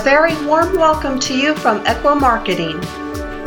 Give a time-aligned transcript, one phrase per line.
[0.00, 2.80] A very warm welcome to you from Ekwa Marketing.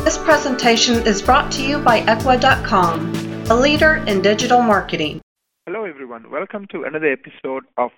[0.04, 3.12] This presentation is brought to you by Ekwa.com,
[3.50, 5.20] a leader in digital marketing.
[5.66, 6.30] Hello, everyone.
[6.30, 7.90] Welcome to another episode of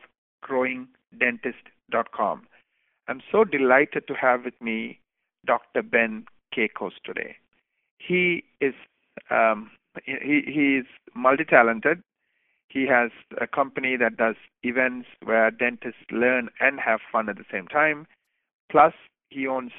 [0.46, 2.47] GrowingDentist.com.
[3.10, 5.01] I'm so delighted to have with me
[5.45, 5.81] Dr.
[5.81, 6.25] Ben
[6.55, 7.35] Keikos today.
[7.97, 8.73] He is
[9.29, 9.69] um,
[10.05, 12.01] he, he is multi-talented.
[12.69, 13.11] He has
[13.41, 18.07] a company that does events where dentists learn and have fun at the same time.
[18.71, 18.93] Plus,
[19.29, 19.71] he owns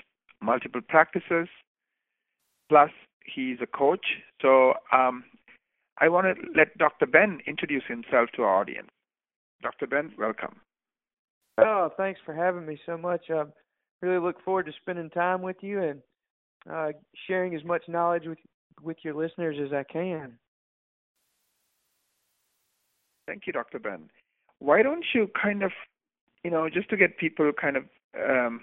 [0.42, 1.48] multiple practices.
[2.68, 2.90] Plus,
[3.24, 4.06] he's a coach.
[4.42, 5.24] So, um,
[5.98, 7.06] I want to let Dr.
[7.06, 8.88] Ben introduce himself to our audience.
[9.62, 9.86] Dr.
[9.86, 10.56] Ben, welcome.
[11.58, 13.30] Oh, thanks for having me so much.
[13.30, 13.44] I
[14.02, 16.02] really look forward to spending time with you and
[16.70, 16.88] uh,
[17.26, 18.38] sharing as much knowledge with
[18.82, 20.38] with your listeners as I can.
[23.26, 23.78] Thank you, Dr.
[23.78, 24.10] Ben.
[24.58, 25.72] Why don't you kind of,
[26.44, 27.84] you know, just to get people kind of
[28.28, 28.60] um,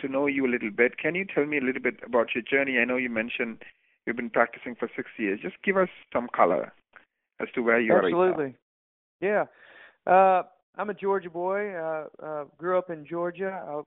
[0.00, 2.42] to know you a little bit, can you tell me a little bit about your
[2.42, 2.78] journey?
[2.78, 3.62] I know you mentioned
[4.06, 5.40] you've been practicing for six years.
[5.42, 6.72] Just give us some color
[7.40, 8.44] as to where you Absolutely.
[8.44, 8.54] are right.
[9.20, 9.44] Yeah.
[10.06, 10.42] Uh,
[10.76, 11.74] I'm a Georgia boy.
[11.74, 13.62] Uh, uh, grew up in Georgia.
[13.66, 13.82] I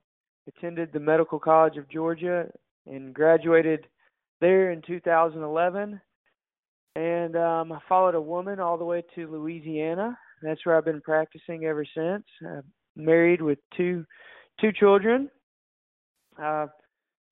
[0.48, 2.46] attended the Medical College of Georgia
[2.86, 3.86] and graduated
[4.40, 6.00] there in 2011.
[6.94, 10.16] And um, I followed a woman all the way to Louisiana.
[10.42, 12.24] That's where I've been practicing ever since.
[12.42, 12.62] I'm
[12.94, 14.06] married with two
[14.60, 15.30] two children.
[16.40, 16.66] Uh,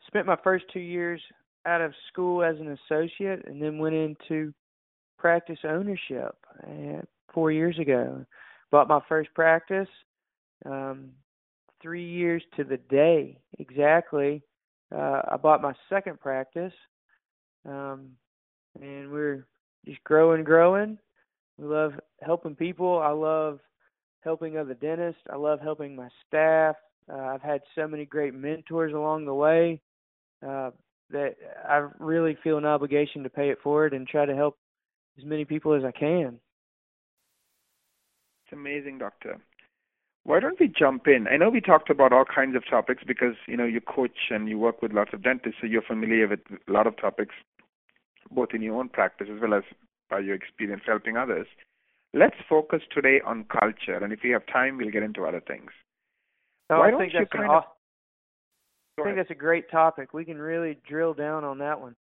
[0.07, 1.21] spent my first two years
[1.67, 4.53] out of school as an associate, and then went into
[5.19, 8.25] practice ownership uh, four years ago.
[8.71, 9.89] Bought my first practice.
[10.67, 11.11] Um,
[11.83, 14.43] three years to the day exactly.
[14.95, 16.73] Uh, I bought my second practice,
[17.69, 18.11] um,
[18.81, 19.47] and we're
[19.85, 20.99] just growing, growing.
[21.59, 23.01] We love helping people.
[23.01, 23.61] I love
[24.23, 25.21] helping other dentists.
[25.31, 26.77] I love helping my staff.
[27.13, 29.81] Uh, I've had so many great mentors along the way
[30.47, 30.71] uh,
[31.11, 31.35] that
[31.69, 34.59] I really feel an obligation to pay it forward and try to help
[35.19, 36.39] as many people as I can.
[38.45, 39.39] It's amazing, Doctor.
[40.25, 41.27] Why don't we jump in?
[41.29, 44.49] I know we talked about all kinds of topics because you know you coach and
[44.49, 47.35] you work with lots of dentists, so you're familiar with a lot of topics,
[48.31, 49.65] both in your own practice as well as
[50.09, 51.47] by your experience helping others.
[52.15, 55.71] Let's focus today on culture, and if we have time, we'll get into other things.
[56.69, 57.57] Why I think that's kind an of?
[57.63, 57.71] aw-
[59.01, 60.15] I think that's a great topic.
[60.15, 61.97] We can really drill down on that one.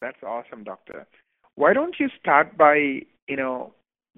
[0.00, 1.06] That's awesome, Doctor.
[1.56, 3.74] Why don't you start by you know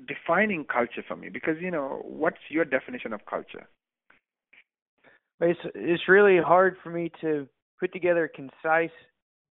[0.06, 1.28] defining culture for me?
[1.28, 3.66] Because you know what's your definition of culture?
[5.40, 7.48] It's it's really hard for me to
[7.80, 8.94] put together a concise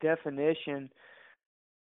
[0.01, 0.89] definition.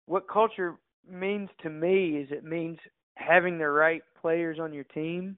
[0.07, 0.77] What culture
[1.11, 2.79] means to me is it means
[3.17, 5.37] having the right players on your team.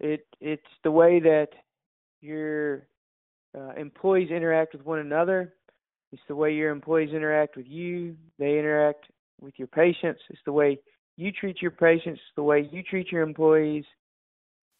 [0.00, 1.48] It it's the way that
[2.22, 2.86] your
[3.56, 5.52] uh, employees interact with one another.
[6.12, 8.16] It's the way your employees interact with you.
[8.38, 9.06] They interact
[9.40, 10.20] with your patients.
[10.30, 10.78] It's the way
[11.16, 12.20] you treat your patients.
[12.20, 13.84] It's the way you treat your employees.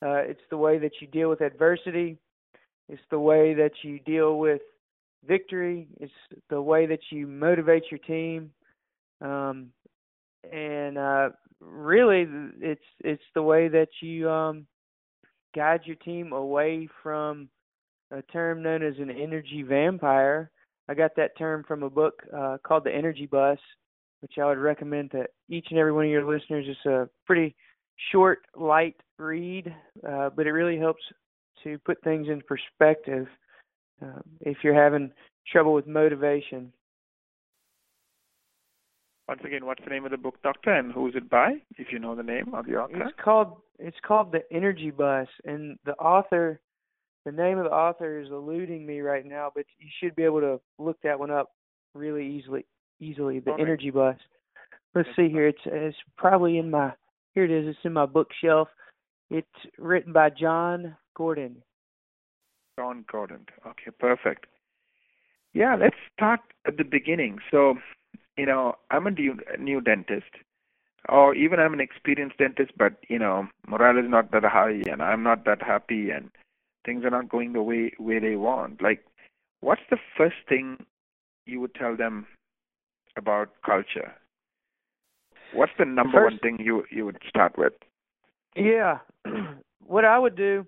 [0.02, 2.19] Uh, it's the way that you deal with adversity.
[2.88, 4.60] It's the way that you deal with
[5.26, 5.88] victory.
[6.00, 6.12] It's
[6.50, 8.50] the way that you motivate your team.
[9.20, 9.69] Um,
[10.52, 12.26] and uh, really,
[12.60, 14.66] it's it's the way that you um,
[15.54, 17.48] guide your team away from
[18.10, 20.50] a term known as an energy vampire.
[20.88, 23.58] I got that term from a book uh, called The Energy Bus,
[24.20, 26.66] which I would recommend to each and every one of your listeners.
[26.68, 27.54] It's a pretty
[28.10, 29.74] short, light read,
[30.08, 31.02] uh, but it really helps
[31.64, 33.26] to put things in perspective
[34.02, 35.12] uh, if you're having
[35.50, 36.72] trouble with motivation.
[39.32, 41.54] Once again, what's the name of the book, Doctor, and who's it by?
[41.78, 43.03] If you know the name of the author.
[43.03, 46.60] It's called it's called The Energy Bus, and the author,
[47.25, 50.43] the name of the author is eluding me right now, but you should be able
[50.43, 51.53] to look that one up
[51.94, 52.66] really easily.
[53.00, 53.60] Easily, The right.
[53.60, 54.16] Energy Bus.
[54.94, 55.49] Let's see here.
[55.49, 56.93] It's it's probably in my
[57.32, 57.66] here it is.
[57.66, 58.69] It's in my bookshelf.
[59.31, 61.62] It's written by Jon Gordon.
[62.78, 63.47] Jon Gordon.
[63.66, 64.44] Okay, perfect.
[65.55, 67.38] Yeah, let's start at the beginning.
[67.50, 67.76] So,
[68.37, 70.31] you know, I'm a new, new dentist,
[71.08, 75.02] or even I'm an experienced dentist, but you know, morale is not that high, and
[75.02, 76.31] I'm not that happy, and
[76.84, 78.82] things are not going the way way they want.
[78.82, 79.05] Like,
[79.61, 80.84] what's the first thing
[81.46, 82.26] you would tell them
[83.17, 84.12] about culture?
[85.52, 87.75] What's the number first- one thing you you would start with?
[88.56, 88.99] Yeah.
[89.87, 90.67] what I would do,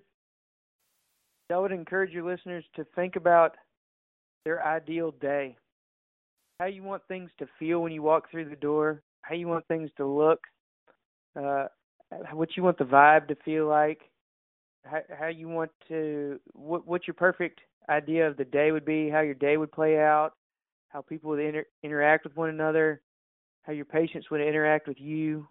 [1.51, 3.57] I would encourage your listeners to think about
[4.45, 5.57] their ideal day.
[6.59, 9.67] How you want things to feel when you walk through the door, how you want
[9.67, 10.41] things to look,
[11.37, 11.67] uh,
[12.33, 14.01] what you want the vibe to feel like,
[14.85, 19.09] how, how you want to, what, what your perfect idea of the day would be,
[19.09, 20.33] how your day would play out,
[20.89, 23.01] how people would inter- interact with one another,
[23.65, 25.47] how your patients would interact with you,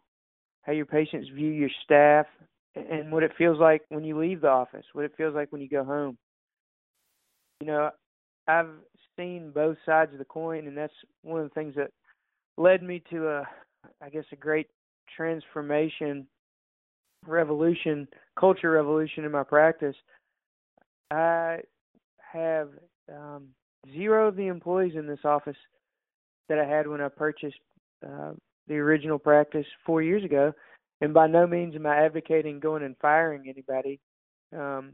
[0.61, 2.25] how your patients view your staff,
[2.75, 5.61] and what it feels like when you leave the office, what it feels like when
[5.61, 6.17] you go home.
[7.61, 7.89] You know,
[8.47, 8.69] I've
[9.17, 11.91] seen both sides of the coin, and that's one of the things that
[12.57, 13.47] led me to a,
[14.01, 14.67] I guess, a great
[15.15, 16.27] transformation,
[17.27, 18.07] revolution,
[18.39, 19.95] culture revolution in my practice.
[21.11, 21.59] I
[22.31, 22.69] have
[23.11, 23.49] um,
[23.93, 25.57] zero of the employees in this office
[26.49, 27.57] that I had when I purchased
[28.05, 28.31] uh,
[28.67, 30.53] the original practice four years ago.
[31.01, 33.99] And by no means am I advocating going and firing anybody.
[34.55, 34.93] Um,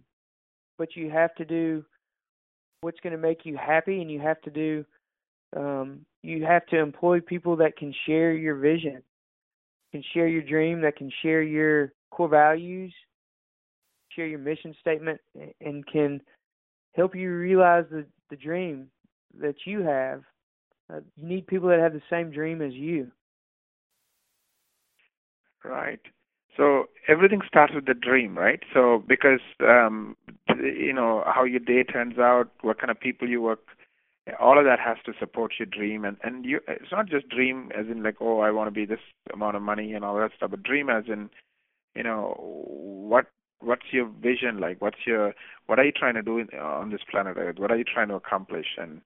[0.78, 1.84] but you have to do
[2.82, 4.86] what's going to make you happy, and you have to do
[5.56, 9.02] um, you have to employ people that can share your vision,
[9.92, 12.94] can share your dream, that can share your core values,
[14.12, 15.20] share your mission statement,
[15.62, 16.22] and can
[16.96, 18.88] help you realize the the dream
[19.40, 20.22] that you have.
[20.92, 23.12] Uh, you need people that have the same dream as you.
[25.64, 26.00] Right.
[26.58, 28.60] So everything starts with the dream, right?
[28.74, 30.16] So because um,
[30.60, 33.60] you know how your day turns out, what kind of people you work,
[34.40, 36.06] all of that has to support your dream.
[36.06, 38.86] And and you, it's not just dream as in like oh I want to be
[38.86, 39.00] this
[39.34, 41.30] amount of money and all that stuff, but dream as in
[41.96, 43.28] you know what
[43.62, 44.82] what's your vision like?
[44.82, 45.34] What's your
[45.68, 47.58] what are you trying to do in, on this planet Earth?
[47.58, 48.68] What are you trying to accomplish?
[48.78, 49.02] And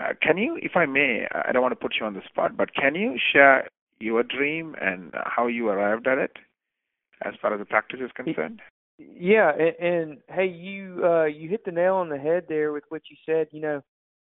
[0.00, 2.56] uh, can you, if I may, I don't want to put you on the spot,
[2.56, 6.36] but can you share your dream and how you arrived at it,
[7.22, 8.60] as far as the practice is concerned?
[8.98, 12.84] Yeah, and, and hey, you uh, you hit the nail on the head there with
[12.88, 13.48] what you said.
[13.52, 13.82] You know,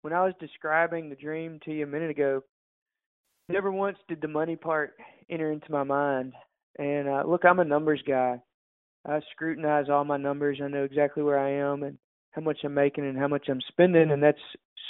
[0.02, 2.42] when I was describing the dream to you a minute ago,
[3.48, 4.94] never once did the money part
[5.30, 6.34] enter into my mind.
[6.78, 8.42] And uh, look, I'm a numbers guy.
[9.08, 10.60] I scrutinize all my numbers.
[10.64, 11.98] I know exactly where I am and
[12.32, 14.38] how much I'm making and how much I'm spending, and that's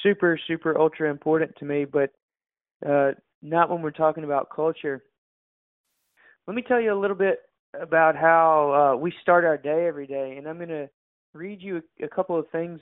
[0.04, 1.86] super, super ultra important to me.
[1.86, 2.12] But
[2.88, 3.12] uh,
[3.42, 5.04] not when we're talking about culture.
[6.48, 7.40] Let me tell you a little bit
[7.80, 10.90] about how uh, we start our day every day, and I'm going to
[11.34, 12.80] read you a, a couple of things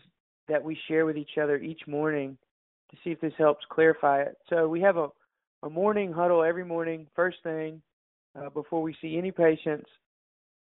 [0.47, 2.37] that we share with each other each morning
[2.91, 4.37] to see if this helps clarify it.
[4.49, 5.09] So we have a,
[5.63, 7.81] a morning huddle every morning, first thing,
[8.37, 9.89] uh, before we see any patients,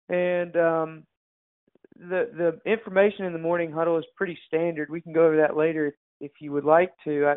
[0.08, 1.02] and um,
[1.98, 4.90] the the information in the morning huddle is pretty standard.
[4.90, 7.26] We can go over that later if, you would like to.
[7.26, 7.32] I,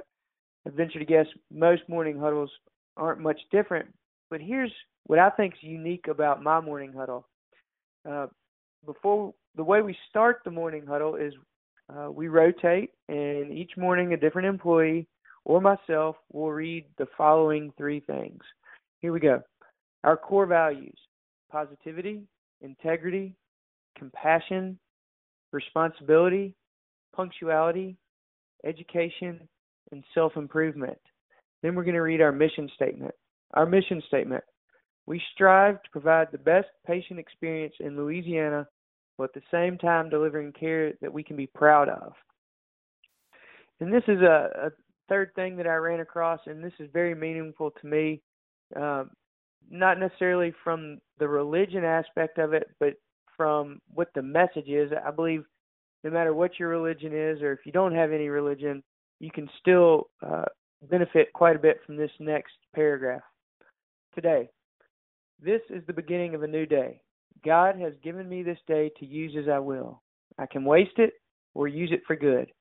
[0.66, 2.52] I venture to guess most morning huddles
[2.96, 3.88] aren't much different.
[4.30, 4.72] But here's
[5.08, 7.26] what I think is unique about my morning huddle.
[8.08, 8.28] Uh,
[8.86, 11.34] before the way we start the morning huddle is
[11.90, 15.08] uh, we rotate, and each morning a different employee
[15.46, 18.42] or myself will read the following three things.
[19.00, 19.42] Here we go.
[20.04, 20.98] Our core values
[21.50, 22.24] positivity,
[22.62, 23.34] integrity,
[23.98, 24.78] compassion,
[25.54, 26.54] responsibility,
[27.16, 27.96] punctuality,
[28.66, 29.40] education,
[29.94, 30.98] and self improvement.
[31.64, 33.16] Then we're going to read our mission statement.
[33.54, 34.44] Our mission statement
[35.08, 38.68] we strive to provide the best patient experience in Louisiana
[39.16, 42.14] while at the same time delivering care that we can be proud of.
[43.80, 44.72] And this is a, a
[45.10, 48.22] third thing that I ran across, and this is very meaningful to me.
[48.76, 49.12] Um,
[49.70, 52.94] not necessarily from the religion aspect of it, but
[53.36, 54.92] from what the message is.
[55.06, 55.44] I believe
[56.04, 58.84] no matter what your religion is, or if you don't have any religion,
[59.20, 60.46] you can still uh,
[60.90, 63.24] benefit quite a bit from this next paragraph.
[64.16, 64.50] Today,
[65.42, 67.02] this is the beginning of a new day.
[67.46, 70.02] God has given me this day to use as I will.
[70.40, 71.14] I can waste it
[71.54, 72.52] or use it for good.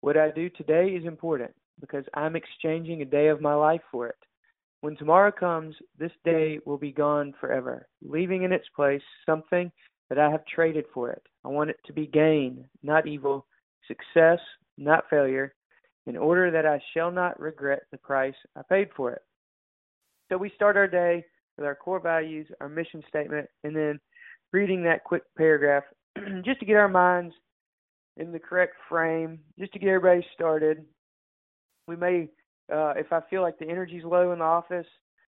[0.00, 4.08] What I do today is important because I'm exchanging a day of my life for
[4.08, 4.16] it.
[4.80, 9.72] When tomorrow comes, this day will be gone forever, leaving in its place something
[10.08, 11.22] that I have traded for it.
[11.44, 13.46] I want it to be gain, not evil,
[13.88, 14.40] success,
[14.76, 15.54] not failure,
[16.06, 19.22] in order that I shall not regret the price I paid for it.
[20.28, 21.24] So we start our day
[21.56, 24.00] with our core values, our mission statement, and then
[24.52, 25.84] reading that quick paragraph
[26.44, 27.34] just to get our minds
[28.16, 30.84] in the correct frame, just to get everybody started.
[31.86, 32.28] We may
[32.72, 34.86] uh, if I feel like the energy's low in the office,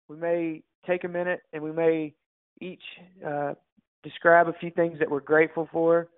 [0.08, 2.14] we may take a minute and we may
[2.62, 2.84] each
[3.26, 3.54] uh,
[4.04, 6.10] describe a few things that we're grateful for,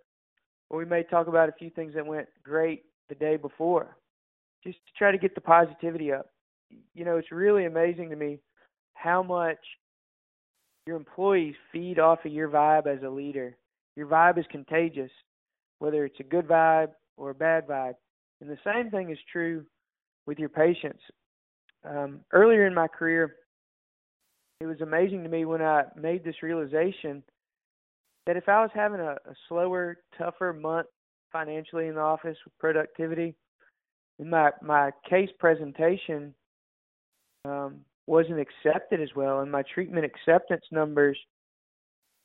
[0.69, 3.95] or we may talk about a few things that went great the day before,
[4.63, 6.27] just to try to get the positivity up.
[6.93, 8.39] You know, it's really amazing to me
[8.93, 9.59] how much
[10.87, 13.57] your employees feed off of your vibe as a leader.
[13.95, 15.11] Your vibe is contagious,
[15.79, 17.95] whether it's a good vibe or a bad vibe.
[18.41, 19.65] And the same thing is true
[20.25, 21.01] with your patients.
[21.83, 23.35] Um, earlier in my career,
[24.59, 27.23] it was amazing to me when I made this realization
[28.25, 30.87] that if I was having a, a slower, tougher month
[31.31, 33.35] financially in the office with productivity.
[34.19, 36.33] And my my case presentation
[37.45, 41.17] um, wasn't accepted as well, and my treatment acceptance numbers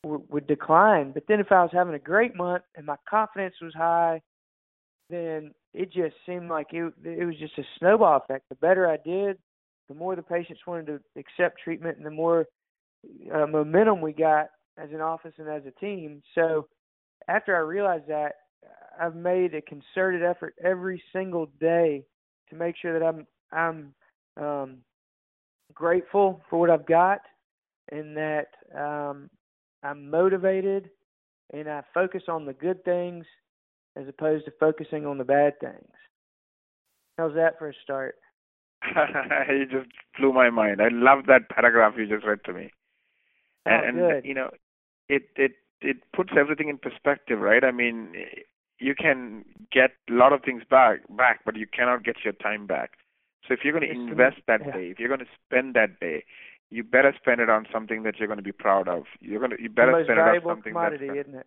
[0.05, 1.13] w- would decline.
[1.13, 4.23] But then if I was having a great month and my confidence was high,
[5.11, 8.49] then it just seemed like it it was just a snowball effect.
[8.49, 9.39] The better I did,
[9.89, 12.47] the more the patients wanted to accept treatment, and the more
[13.35, 14.47] uh, momentum we got
[14.79, 16.23] as an office and as a team.
[16.35, 16.69] So
[17.29, 18.37] after I realized that,
[19.01, 22.05] I've made a concerted effort every single day
[22.51, 23.95] to make sure that I'm I'm
[24.43, 24.79] um,
[25.75, 27.21] grateful for what I've got,
[27.91, 29.31] and that um,
[29.83, 30.91] I'm motivated,
[31.53, 33.25] and I focus on the good things
[33.97, 35.93] as opposed to focusing on the bad things.
[37.19, 38.17] How's that for a start?
[39.49, 40.81] you just blew my mind.
[40.81, 42.71] I love that paragraph you just read to me.
[43.67, 44.25] Oh, and, good.
[44.25, 44.51] you know,
[45.09, 47.63] it it it puts everything in perspective, right?
[47.65, 48.15] I mean,
[48.79, 52.67] you can get a lot of things back back, but you cannot get your time
[52.67, 52.93] back.
[53.47, 54.73] So if you're going to invest that yeah.
[54.73, 56.25] day, if you're going to spend that day,
[56.71, 59.05] you better spend it on something that you're going to be proud of.
[59.21, 61.47] You're going to you better spend it on something commodity, that's isn't it?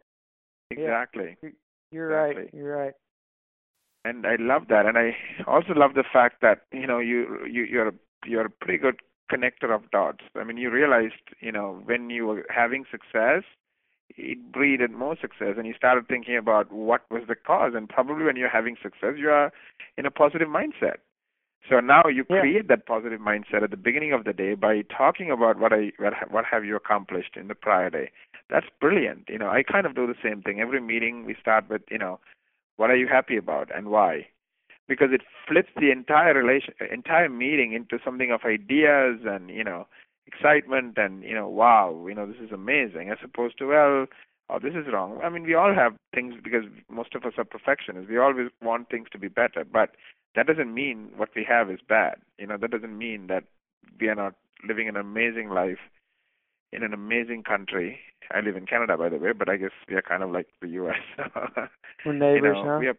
[0.69, 1.37] exactly.
[1.41, 1.49] Yeah.
[1.91, 2.43] You're Exactly.
[2.43, 2.53] right.
[2.53, 2.93] You're right.
[4.03, 5.15] And I love that, and I
[5.47, 7.91] also love the fact that you know you you you're
[8.25, 8.99] you're a pretty good
[9.31, 10.23] connector of dots.
[10.35, 13.43] I mean, you realized you know when you were having success,
[14.09, 17.73] it breeded more success, and you started thinking about what was the cause.
[17.75, 19.51] And probably when you're having success, you are
[19.97, 20.97] in a positive mindset.
[21.69, 22.41] So now you Yeah.
[22.41, 25.91] create that positive mindset at the beginning of the day by talking about what I
[25.97, 28.11] what, what have you accomplished in the prior day.
[28.49, 29.27] That's brilliant.
[29.29, 30.59] You know, I kind of do the same thing.
[30.59, 32.19] Every meeting we start with, you know,
[32.77, 34.27] what are you happy about and why?
[34.87, 39.87] Because it flips the entire relation entire meeting into something of ideas and, you know,
[40.27, 44.05] excitement and, you know, wow, you know, this is amazing as opposed to well,
[44.49, 45.19] oh, this is wrong.
[45.23, 48.09] I mean, we all have things because most of us are perfectionists.
[48.09, 49.91] We always want things to be better, but
[50.35, 52.15] that doesn't mean what we have is bad.
[52.37, 53.43] You know, that doesn't mean that
[53.99, 54.35] we are not
[54.67, 55.79] living an amazing life
[56.71, 57.99] in an amazing country.
[58.33, 60.47] I live in Canada, by the way, but I guess we are kind of like
[60.61, 60.95] the U.S.
[62.05, 62.77] We're you neighbors, know, huh?
[62.79, 62.97] we are,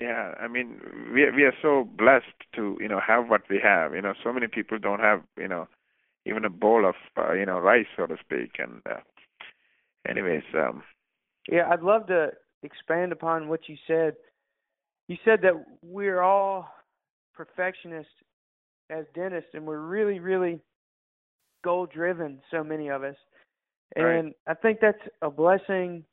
[0.00, 0.34] yeah.
[0.40, 0.80] I mean,
[1.12, 3.94] we we are so blessed to you know have what we have.
[3.94, 5.68] You know, so many people don't have you know
[6.26, 8.52] even a bowl of uh, you know rice, so to speak.
[8.58, 9.00] And uh,
[10.08, 10.82] anyways, um,
[11.48, 12.30] Yeah, I'd love to
[12.62, 14.14] expand upon what you said.
[15.08, 16.68] You said that we're all
[17.34, 18.12] perfectionists
[18.90, 20.60] as dentists, and we're really, really
[21.62, 22.40] goal driven.
[22.50, 23.16] So many of us,
[23.96, 24.16] Right.
[24.16, 26.04] and I think that's a blessing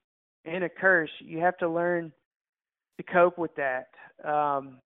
[0.46, 1.12] and a curse.
[1.20, 2.12] You have to learn
[2.98, 3.90] to cope with that.
[4.24, 4.80] Um,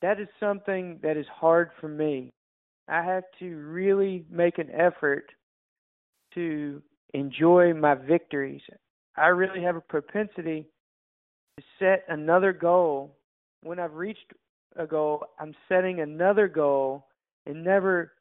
[0.00, 2.32] that is something that is hard for me.
[2.88, 5.32] I have to really make an effort
[6.34, 6.82] to
[7.14, 8.62] enjoy my victories.
[9.16, 10.66] I really have a propensity
[11.56, 13.16] to set another goal.
[13.62, 14.32] When I've reached
[14.76, 17.06] a goal, I'm setting another goal
[17.46, 18.12] and never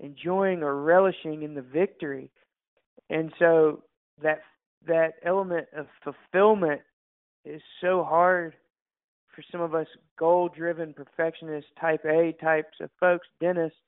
[0.00, 2.30] enjoying or relishing in the victory.
[3.10, 3.82] And so
[4.22, 4.40] that
[4.86, 6.80] that element of fulfillment
[7.44, 8.54] is so hard
[9.34, 9.86] for some of us
[10.18, 13.78] goal driven perfectionist type A types of folks, dentists.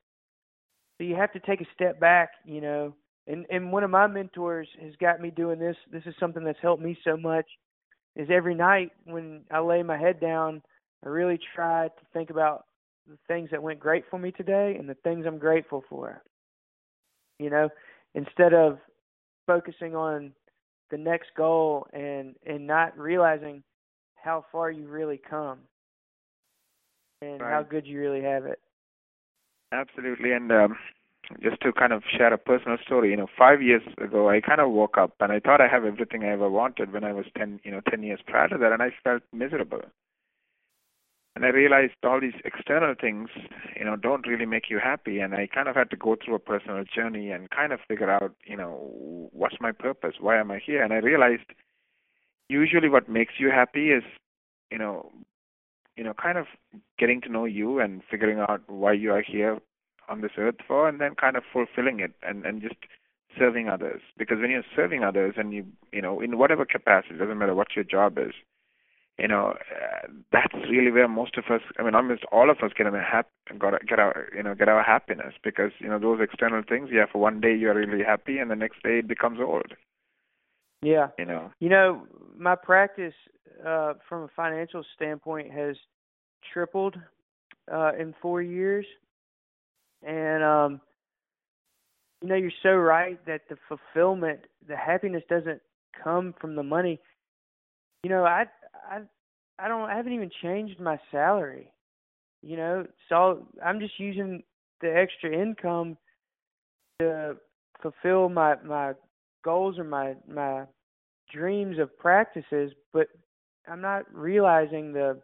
[0.99, 2.95] So you have to take a step back, you know.
[3.29, 5.77] And and one of my mentors has got me doing this.
[5.93, 7.47] This is something that's helped me so much.
[8.17, 10.63] Is every night when I lay my head down,
[11.05, 12.65] I really try to think about
[13.07, 16.23] the things that went great for me today and the things I'm grateful for.
[17.39, 17.69] You know,
[18.15, 18.79] instead of
[19.47, 20.33] focusing on
[20.91, 23.63] the next goal and and not realizing
[24.15, 25.59] how far you really come
[27.21, 28.59] and how good you really have it.
[29.71, 30.77] Absolutely, and um,
[31.43, 34.61] just to kind of share a personal story, you know, five years ago, I kind
[34.61, 37.27] of woke up and I thought I have everything I ever wanted when I was
[37.37, 39.83] ten, you know, ten years prior to that, and I felt miserable.
[41.37, 43.29] And I realized all these external things,
[43.79, 46.35] you know, don't really make you happy, and I kind of had to go through
[46.35, 50.15] a personal journey and kind of figure out, you know, what's my purpose?
[50.19, 50.83] Why am I here?
[50.83, 51.53] And I realized
[52.49, 54.03] usually what makes you happy is,
[54.73, 55.13] you know,
[55.97, 56.47] you know, kind of
[56.99, 59.59] getting to know you and figuring out why you are here
[60.09, 62.77] on this earth for, and then kind of fulfilling it and and just
[63.39, 64.01] serving others.
[64.17, 67.75] Because when you're serving others, and you you know, in whatever capacity, doesn't matter what
[67.77, 68.33] your job is,
[69.19, 72.71] you know, uh, that's really where most of us, I mean, almost all of us
[72.77, 76.21] get our hap- got get our you know get our happiness because you know those
[76.23, 76.91] external things.
[76.93, 79.73] Yeah, for one day you're really happy, and the next day it becomes old.
[80.83, 81.09] Yeah.
[81.19, 81.51] You know.
[81.59, 83.15] You know, my practice
[83.67, 85.77] uh from a financial standpoint has
[86.53, 86.97] tripled
[87.73, 88.87] uh in 4 years.
[90.03, 90.81] And um
[92.21, 95.61] you know, you're so right that the fulfillment, the happiness doesn't
[96.03, 97.01] come from the money.
[98.03, 98.47] You know, I
[98.91, 99.01] I
[99.59, 101.71] I don't I haven't even changed my salary.
[102.43, 104.43] You know, so I'm just using
[104.81, 105.97] the extra income
[107.01, 107.37] to
[107.83, 108.93] fulfill my my
[109.45, 110.65] goals or my my
[111.33, 113.09] dreams of practices, but
[113.67, 115.21] I'm not realizing the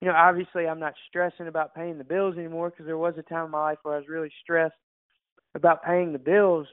[0.00, 3.22] you know, obviously I'm not stressing about paying the bills anymore because there was a
[3.22, 4.74] time in my life where I was really stressed
[5.54, 6.66] about paying the bills,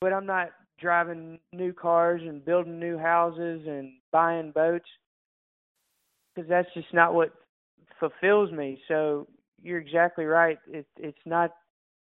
[0.00, 0.48] but I'm not
[0.80, 4.88] driving new cars and building new houses and buying boats
[6.34, 7.32] because that's just not what
[8.00, 8.80] fulfills me.
[8.88, 9.28] So
[9.62, 10.58] you're exactly right.
[10.66, 11.52] It, it's not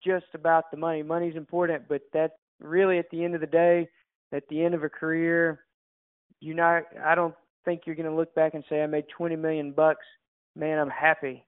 [0.05, 1.03] just about the money.
[1.03, 3.89] Money's important, but that really at the end of the day,
[4.33, 5.65] at the end of a career,
[6.41, 9.35] you're not I don't think you're going to look back and say I made 20
[9.37, 10.05] million bucks.
[10.59, 11.45] Man, I'm happy.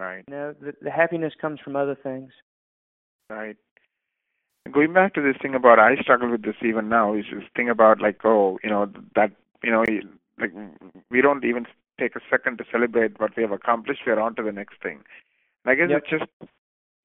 [0.00, 0.24] Right.
[0.28, 2.30] You know, the, the happiness comes from other things.
[3.30, 3.56] Right.
[4.72, 7.68] Going back to this thing about I struggle with this even now is this thing
[7.70, 9.30] about like oh you know that
[9.62, 9.84] you know
[10.38, 10.52] like
[11.10, 11.66] we don't even
[11.98, 14.02] take a second to celebrate what we have accomplished.
[14.06, 15.00] We are on to the next thing.
[15.64, 16.02] And I guess Yep.
[16.02, 16.50] it's just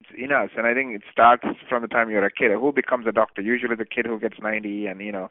[0.00, 2.52] it's in us, and I think it starts from the time you're a kid.
[2.52, 3.40] Who becomes a doctor?
[3.42, 5.30] Usually the kid who gets 90 and you know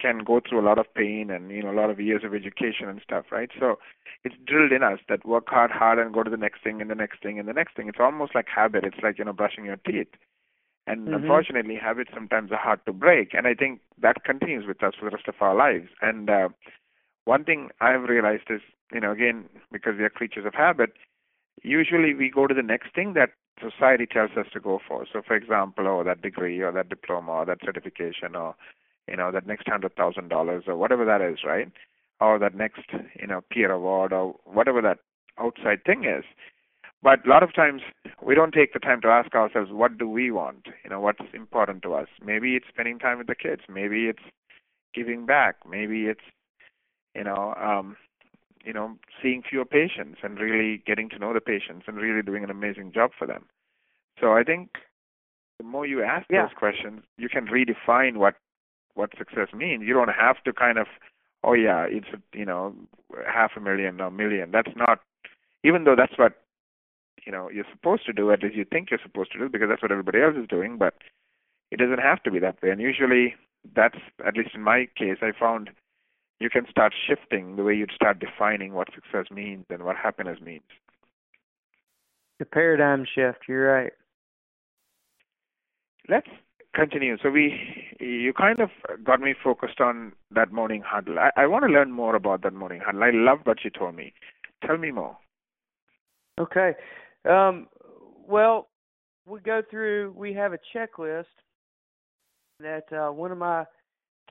[0.00, 2.34] can go through a lot of pain and you know a lot of years of
[2.34, 3.50] education and stuff, right?
[3.58, 3.78] So
[4.24, 6.90] it's drilled in us that work hard, hard, and go to the next thing and
[6.90, 7.88] the next thing and the next thing.
[7.88, 8.84] It's almost like habit.
[8.84, 10.08] It's like you know brushing your teeth.
[10.86, 11.14] And Mhm.
[11.14, 15.04] unfortunately, habits sometimes are hard to break, and I think that continues with us for
[15.04, 15.88] the rest of our lives.
[16.00, 16.48] And uh,
[17.24, 18.62] one thing I've realized is,
[18.92, 20.94] you know, again, because we are creatures of habit,
[21.62, 25.04] usually we go to the next thing that society tells us to go for.
[25.12, 28.54] So, for example, oh, that degree or that diploma or that certification or,
[29.08, 31.70] you know, that next hundred thousand dollars or whatever that is, right?
[32.20, 32.82] Or that next,
[33.18, 34.98] you know, peer award or whatever that
[35.38, 36.24] outside thing is.
[37.02, 37.82] But a lot of times
[38.20, 40.66] we don't take the time to ask ourselves, what do we want?
[40.82, 42.08] You know, what's important to us?
[42.24, 43.62] Maybe it's spending time with the kids.
[43.68, 44.24] Maybe it's
[44.94, 45.56] giving back.
[45.68, 46.24] Maybe it's,
[47.14, 47.96] you know, um,
[48.64, 52.42] you know, seeing fewer patients and really getting to know the patients and really doing
[52.42, 53.44] an amazing job for them.
[54.20, 54.70] So I think
[55.58, 56.42] the more you ask Yeah.
[56.42, 58.34] those questions, you can redefine what
[58.98, 59.84] what success means.
[59.86, 60.88] You don't have to kind of,
[61.44, 62.74] oh yeah, it's you know
[63.26, 64.50] half a million or million.
[64.50, 65.00] That's not,
[65.64, 66.34] even though that's what
[67.24, 69.68] you know you're supposed to do, at least you think you're supposed to do, because
[69.68, 70.76] that's what everybody else is doing.
[70.76, 70.94] But
[71.70, 72.70] it doesn't have to be that way.
[72.70, 73.36] And usually,
[73.74, 75.70] that's at least in my case, I found
[76.40, 80.38] you can start shifting the way you'd start defining what success means and what happiness
[80.44, 80.62] means.
[82.38, 83.40] The paradigm shift.
[83.48, 83.92] You're right.
[86.08, 86.28] Let's
[86.74, 87.16] continue.
[87.22, 87.54] So we,
[88.00, 88.70] you kind of
[89.04, 91.18] got me focused on that morning huddle.
[91.18, 93.02] I, I want to learn more about that morning huddle.
[93.02, 94.12] I love what you told me.
[94.66, 95.16] Tell me more.
[96.40, 96.72] Okay.
[97.28, 97.68] Um,
[98.26, 98.68] well,
[99.26, 100.14] we go through.
[100.16, 101.24] We have a checklist
[102.60, 103.64] that uh, one of my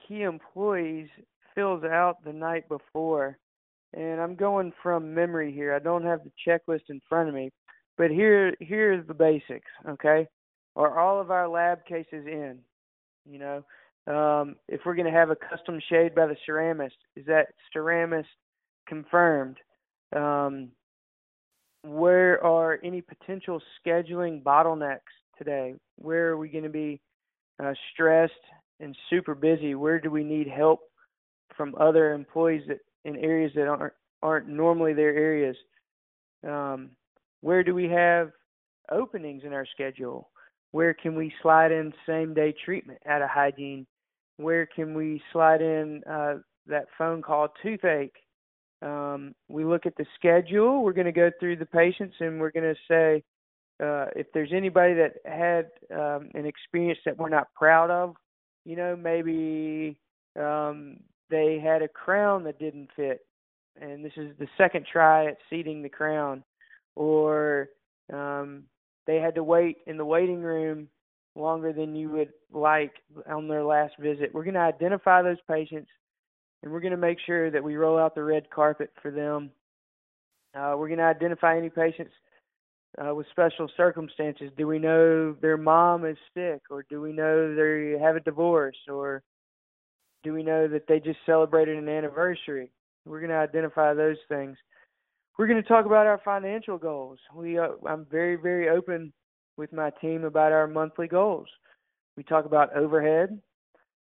[0.06, 1.08] key employees
[1.54, 3.38] fills out the night before,
[3.94, 5.74] and I'm going from memory here.
[5.74, 7.50] I don't have the checklist in front of me,
[7.96, 9.70] but here here's the basics.
[9.88, 10.26] Okay,
[10.78, 12.58] are all of our lab cases in?
[13.26, 13.64] You know,
[14.06, 18.24] um, if we're going to have a custom shade by the ceramist, is that ceramist
[18.86, 19.58] confirmed?
[20.16, 20.70] Um,
[21.82, 25.00] where are any potential scheduling bottlenecks
[25.36, 25.74] today?
[25.96, 27.00] Where are we going to be
[27.62, 28.32] uh, stressed
[28.80, 29.74] and super busy?
[29.74, 30.80] Where do we need help
[31.56, 35.56] from other employees that in areas that aren't aren't normally their areas?
[36.46, 36.90] Um,
[37.40, 38.30] where do we have
[38.90, 40.30] openings in our schedule?
[40.72, 43.86] Where can we slide in same day treatment out of hygiene?
[44.36, 48.16] Where can we slide in uh, that phone call toothache?
[48.82, 50.82] Um, we look at the schedule.
[50.82, 53.24] We're going to go through the patients and we're going to say
[53.82, 58.14] uh, if there's anybody that had um, an experience that we're not proud of,
[58.64, 59.96] you know, maybe
[60.38, 60.98] um,
[61.30, 63.24] they had a crown that didn't fit,
[63.80, 66.42] and this is the second try at seating the crown,
[66.96, 67.68] or
[68.12, 68.64] um,
[69.08, 70.86] they had to wait in the waiting room
[71.34, 72.92] longer than you would like
[73.26, 74.34] on their last visit.
[74.34, 75.88] We're going to identify those patients
[76.62, 79.50] and we're going to make sure that we roll out the red carpet for them.
[80.54, 82.12] Uh, we're going to identify any patients
[83.02, 84.50] uh, with special circumstances.
[84.58, 88.76] Do we know their mom is sick, or do we know they have a divorce,
[88.88, 89.22] or
[90.24, 92.70] do we know that they just celebrated an anniversary?
[93.06, 94.56] We're going to identify those things.
[95.38, 97.18] We're going to talk about our financial goals.
[97.34, 99.12] We, uh, I'm very, very open
[99.56, 101.46] with my team about our monthly goals.
[102.16, 103.40] We talk about overhead.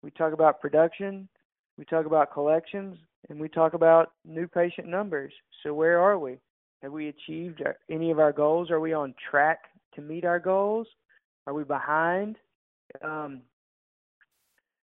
[0.02, 1.28] We talk about production
[1.80, 2.98] we talk about collections,
[3.30, 5.32] and we talk about new patient numbers.
[5.62, 6.36] So where are we?
[6.82, 8.70] Have we achieved any of our goals?
[8.70, 9.60] Are we on track
[9.94, 10.86] to meet our goals?
[11.46, 12.36] Are we behind?
[13.02, 13.40] Um,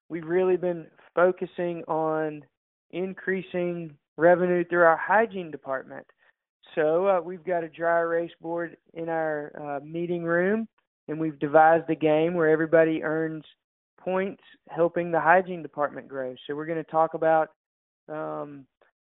[0.09, 2.43] we've really been focusing on
[2.89, 6.07] increasing revenue through our hygiene department.
[6.75, 10.67] So uh, we've got a dry erase board in our uh, meeting room,
[11.07, 13.43] and we've devised a game where everybody earns
[13.99, 16.35] points helping the hygiene department grow.
[16.45, 17.49] So we're going to talk about
[18.09, 18.65] um,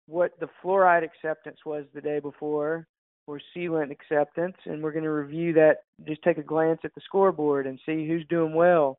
[0.07, 2.87] what the fluoride acceptance was the day before,
[3.27, 5.79] or sealant acceptance, and we're going to review that.
[6.07, 8.99] Just take a glance at the scoreboard and see who's doing well.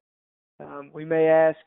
[0.60, 1.58] Um, we may ask,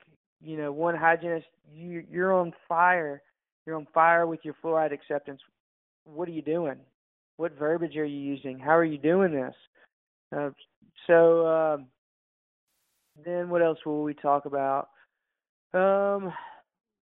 [0.41, 3.23] you know, one hygienist, you, you're on fire.
[3.67, 5.41] You're on fire with your fluoride acceptance.
[6.05, 6.77] What are you doing?
[7.37, 8.59] What verbiage are you using?
[8.59, 9.55] How are you doing this?
[10.37, 10.51] Uh,
[11.07, 11.87] so um,
[13.25, 14.89] then, what else will we talk about?
[15.75, 16.33] Um,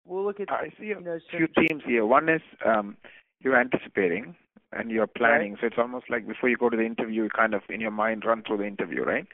[0.04, 0.50] we'll look at.
[0.50, 2.04] I see you know, a few themes here.
[2.04, 2.96] One is um,
[3.40, 4.34] you're anticipating
[4.72, 5.52] and you're planning.
[5.52, 5.60] Right.
[5.60, 7.90] So it's almost like before you go to the interview, you kind of in your
[7.90, 9.26] mind run through the interview, right?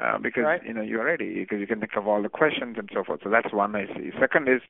[0.00, 0.64] Uh, because right.
[0.64, 3.20] you know you're ready because you can think of all the questions and so forth.
[3.22, 4.10] So that's one I see.
[4.18, 4.62] Second is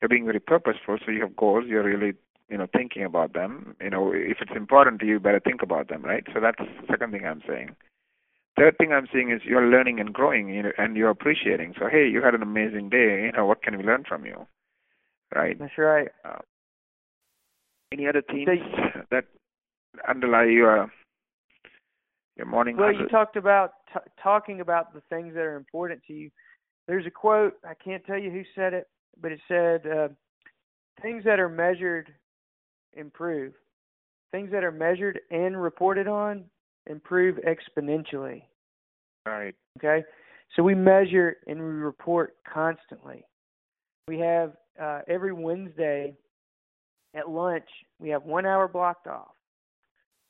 [0.00, 0.98] you're being very purposeful.
[1.04, 1.64] So you have goals.
[1.66, 2.14] You're really
[2.48, 3.76] you know thinking about them.
[3.80, 6.24] You know if it's important to you, you better think about them, right?
[6.34, 7.76] So that's the second thing I'm saying.
[8.56, 11.74] Third thing I'm seeing is you're learning and growing, you know, and you're appreciating.
[11.78, 13.24] So hey, you had an amazing day.
[13.26, 14.46] You know what can we learn from you,
[15.34, 15.56] right?
[15.58, 16.08] That's right.
[16.24, 16.38] Uh,
[17.92, 19.24] any other themes So- that
[20.06, 20.90] underlie your
[22.36, 22.76] your morning?
[22.76, 26.30] Well, you talked about t- talking about the things that are important to you.
[26.86, 27.54] There's a quote.
[27.64, 28.86] I can't tell you who said it,
[29.20, 30.08] but it said, uh,
[31.02, 32.14] "Things that are measured
[32.94, 33.52] improve.
[34.32, 36.44] Things that are measured and reported on
[36.86, 38.42] improve exponentially."
[39.26, 39.54] right.
[39.78, 40.04] Okay,
[40.56, 43.24] so we measure and we report constantly.
[44.06, 46.14] We have uh, every Wednesday
[47.14, 47.68] at lunch.
[47.98, 49.34] We have one hour blocked off,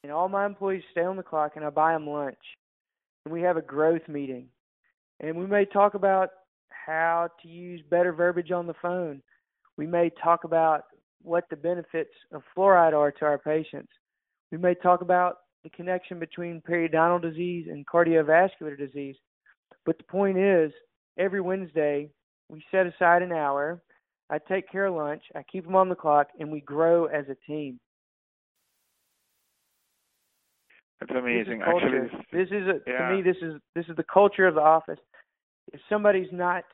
[0.03, 2.39] and all my employees stay on the clock, and I buy them lunch.
[3.25, 4.49] And we have a growth meeting,
[5.21, 6.31] and we may talk about
[6.71, 9.23] how to use better verbiage on the phone.
[9.77, 10.85] We may talk about
[11.23, 13.91] what the benefits of fluoride are to our patients.
[14.51, 19.17] We may talk about the connection between periodontal disease and cardiovascular disease.
[19.85, 20.73] But the point is,
[21.19, 22.09] every Wednesday,
[22.49, 23.83] we set aside an hour.
[24.31, 27.25] I take care of lunch, I keep them on the clock, and we grow as
[27.29, 27.81] a team.
[31.01, 31.61] That's amazing.
[31.61, 33.09] This is Actually, this- This is a, Yeah.
[33.09, 33.23] to me.
[33.23, 34.99] This is this is the culture of the office.
[35.73, 36.65] If somebody's not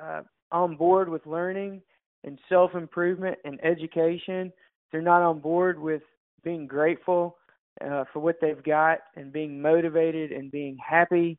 [0.00, 1.82] uh, on board with learning
[2.24, 4.52] and self improvement and education,
[4.90, 6.02] they're not on board with
[6.44, 7.36] being grateful
[7.84, 11.38] uh, for what they've got and being motivated and being happy.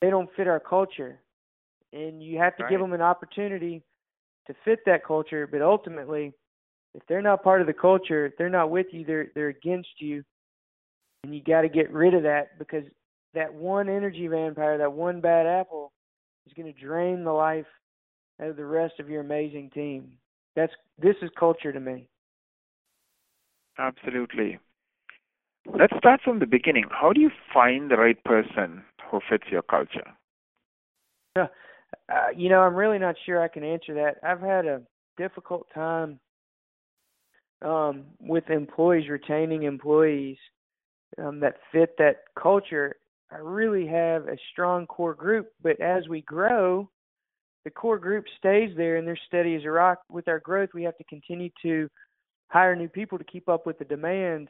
[0.00, 1.20] They don't fit our culture,
[1.92, 3.82] and you have to give them an opportunity
[4.46, 5.46] to fit that culture.
[5.46, 6.32] But ultimately,
[6.94, 9.90] if they're not part of the culture, if they're not with you, they're they're against
[9.98, 10.24] you
[11.22, 12.84] and you got to get rid of that because
[13.34, 15.92] that one energy vampire, that one bad apple,
[16.46, 17.66] is going to drain the life
[18.40, 20.12] of the rest of your amazing team.
[20.56, 22.08] That's this is culture to me.
[23.78, 24.58] absolutely.
[25.66, 26.84] Let's start from the beginning.
[26.90, 30.06] How do you find the right person who fits your culture?
[31.36, 31.46] Uh,
[32.36, 34.16] you know, I'm really not sure I can answer that.
[34.22, 34.82] I've had a
[35.16, 36.18] difficult time
[37.62, 40.36] um, with employees retaining employees
[41.18, 42.96] um, that fit that culture.
[43.30, 46.88] I really have a strong core group, but as we grow,
[47.64, 49.98] the core group stays there and they're steady as a rock.
[50.10, 51.88] With our growth, we have to continue to
[52.48, 54.48] hire new people to keep up with the demand,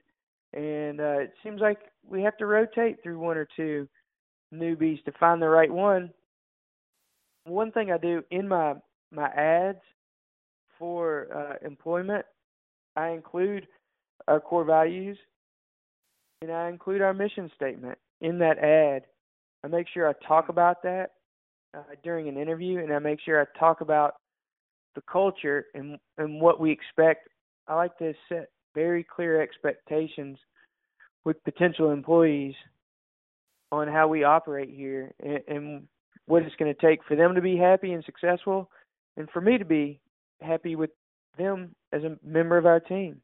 [0.53, 3.89] and uh, it seems like we have to rotate through one or two
[4.53, 6.11] newbies to find the right one.
[7.45, 8.75] One thing I do in my
[9.13, 9.81] my ads
[10.79, 12.25] for uh, employment,
[12.97, 13.67] I include
[14.29, 15.19] our core values
[16.43, 19.03] and I include our mission statement in that ad.
[19.63, 21.11] I make sure I talk about that
[21.77, 24.15] uh, during an interview, and I make sure I talk about
[24.95, 27.29] the culture and and what we expect.
[27.69, 30.39] I like to set very clear expectations
[31.25, 32.55] with potential employees
[33.73, 35.89] on how we operate here and, and
[36.27, 38.71] what it's going to take for them to be happy and successful,
[39.17, 40.01] and for me to be
[40.41, 40.91] happy with
[41.39, 43.21] them as a member of our team.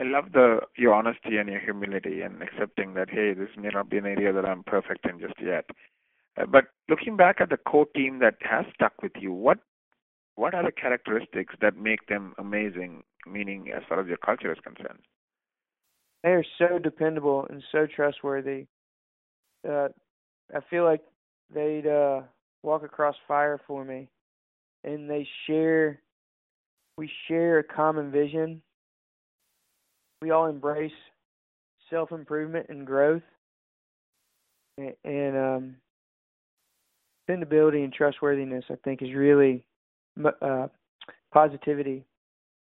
[0.00, 3.88] I love the your honesty and your humility and accepting that hey, this may not
[3.88, 5.64] be an area that I'm perfect in just yet.
[6.40, 9.58] Uh, but looking back at the core team that has stuck with you, what
[10.36, 13.04] what are the characteristics that make them amazing?
[13.26, 14.98] Meaning, as far as your culture is concerned.
[16.22, 18.66] They are so dependable and so trustworthy.
[19.66, 19.88] Uh,
[20.54, 21.02] I feel like
[21.54, 22.22] they'd uh,
[22.62, 24.08] walk across fire for me,
[24.82, 26.00] and they share.
[26.98, 28.62] We share a common vision.
[30.22, 30.92] We all embrace
[31.90, 33.22] self improvement and growth,
[34.78, 35.76] and, and um,
[37.26, 38.64] dependability and trustworthiness.
[38.70, 39.64] I think is really
[40.42, 40.68] uh,
[41.32, 42.04] positivity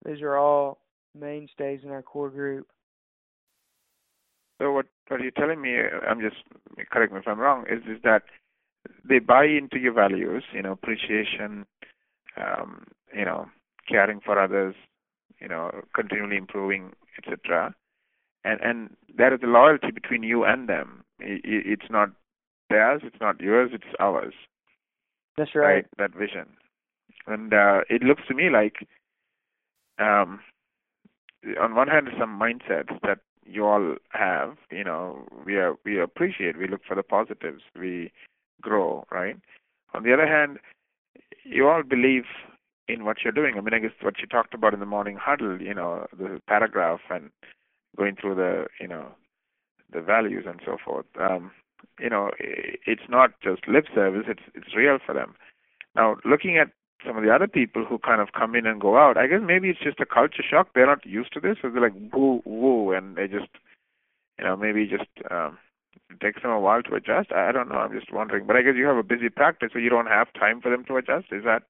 [0.05, 0.79] Those are all
[1.19, 2.67] mainstays in our core group.
[4.61, 5.77] So what what you're telling me,
[6.09, 6.37] I'm just
[6.91, 8.23] correct me if I'm wrong, is is that
[9.05, 11.67] they buy into your values, you know, appreciation,
[12.37, 13.47] um, you know,
[13.89, 14.75] caring for others,
[15.41, 17.75] you know, continually improving, etc.
[18.45, 21.05] And and there is a loyalty between you and them.
[21.19, 22.11] it's not
[22.71, 24.35] theirs, it's not yours, it's ours.
[25.37, 25.75] That's right.
[25.75, 26.47] right that vision,
[27.27, 28.87] and uh, it looks to me like,
[29.99, 30.41] um,
[31.61, 34.57] on one hand, some mindsets that you all have.
[34.71, 38.13] You know, we are we appreciate, we look for the positives, we
[38.61, 39.37] grow, right?
[39.95, 40.59] On the other hand,
[41.45, 42.25] you all believe
[42.89, 43.57] in what you're doing.
[43.57, 46.41] I mean, I guess what you talked about in the morning huddle, you know, the
[46.47, 47.31] paragraph and
[47.97, 49.09] going through the, you know,
[49.93, 51.07] the values and so forth.
[51.21, 51.51] Um,
[51.99, 55.35] you know, it's not just lip service; it's it's real for them.
[55.95, 56.69] Now, looking at
[57.07, 59.41] some of the other people who kind of come in and go out, I guess
[59.43, 60.69] maybe it's just a culture shock.
[60.75, 63.51] They're not used to this, so they're like woo woo, and they just,
[64.39, 65.59] you know, maybe just um,
[66.21, 67.33] takes them a while to adjust.
[67.33, 67.77] I don't know.
[67.77, 68.47] I'm just wondering.
[68.47, 70.85] But I guess you have a busy practice, so you don't have time for them
[70.87, 71.27] to adjust.
[71.33, 71.63] Is that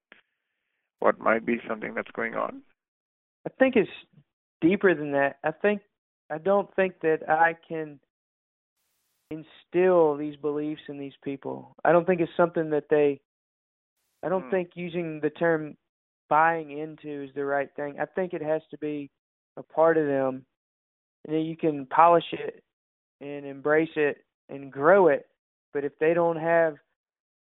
[0.99, 2.61] what might be something that's going on?
[3.45, 3.89] I think it's
[4.61, 5.37] deeper than that.
[5.43, 5.81] I think
[6.31, 7.99] I don't think that I can
[9.33, 11.75] instill these beliefs in these people.
[11.83, 13.21] I don't think it's something that they
[14.23, 14.51] I don't mm.
[14.51, 15.75] think using the term
[16.29, 17.95] buying into is the right thing.
[17.99, 19.09] I think it has to be
[19.57, 20.45] a part of them
[21.25, 22.63] and then you can polish it
[23.21, 24.17] and embrace it
[24.49, 25.27] and grow it.
[25.73, 26.75] But if they don't have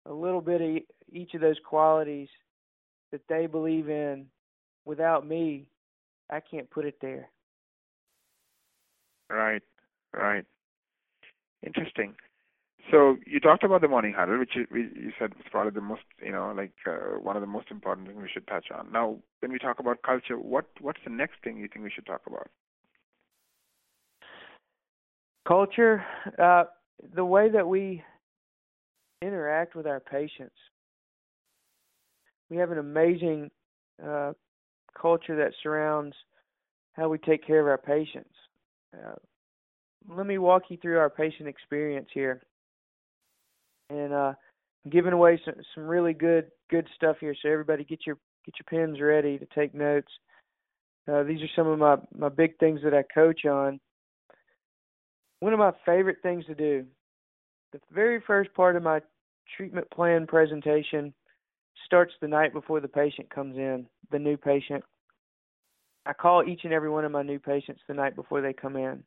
[0.06, 2.28] a little bit of each of those qualities
[3.12, 4.26] that they believe in
[4.84, 5.66] without me,
[6.30, 7.30] I can't put it there.
[9.30, 9.62] Right,
[10.12, 10.44] right.
[11.64, 12.14] Interesting.
[12.90, 16.02] So you talked about the morning huddle, which you, you said was probably the most,
[16.22, 18.92] you know, like uh, one of the most important things we should touch on.
[18.92, 22.06] Now, when we talk about culture, what what's the next thing you think we should
[22.06, 22.48] talk about?
[25.48, 26.04] Culture,
[26.38, 26.64] uh,
[27.14, 28.02] the way that we
[29.22, 30.56] interact with our patients.
[32.50, 33.50] We have an amazing
[34.06, 34.32] uh,
[35.00, 36.14] culture that surrounds
[36.92, 38.34] how we take care of our patients.
[40.08, 42.42] Let me walk you through our patient experience here,
[43.88, 44.34] and uh,
[44.84, 47.34] I'm giving away some, some really good good stuff here.
[47.42, 50.10] So everybody, get your get your pens ready to take notes.
[51.10, 53.80] Uh, these are some of my my big things that I coach on.
[55.40, 56.84] One of my favorite things to do,
[57.72, 59.00] the very first part of my
[59.56, 61.12] treatment plan presentation
[61.86, 64.82] starts the night before the patient comes in, the new patient.
[66.06, 68.76] I call each and every one of my new patients the night before they come
[68.76, 69.02] in.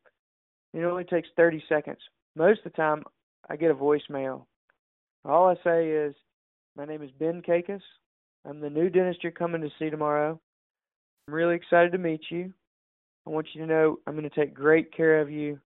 [0.74, 1.98] It only takes 30 seconds.
[2.36, 3.04] Most of the time,
[3.48, 4.44] I get a voicemail.
[5.24, 6.14] All I say is,
[6.76, 7.80] My name is Ben Kakis.
[8.44, 10.40] I'm the new dentist you're coming to see tomorrow.
[11.26, 12.52] I'm really excited to meet you.
[13.26, 15.58] I want you to know I'm going to take great care of you.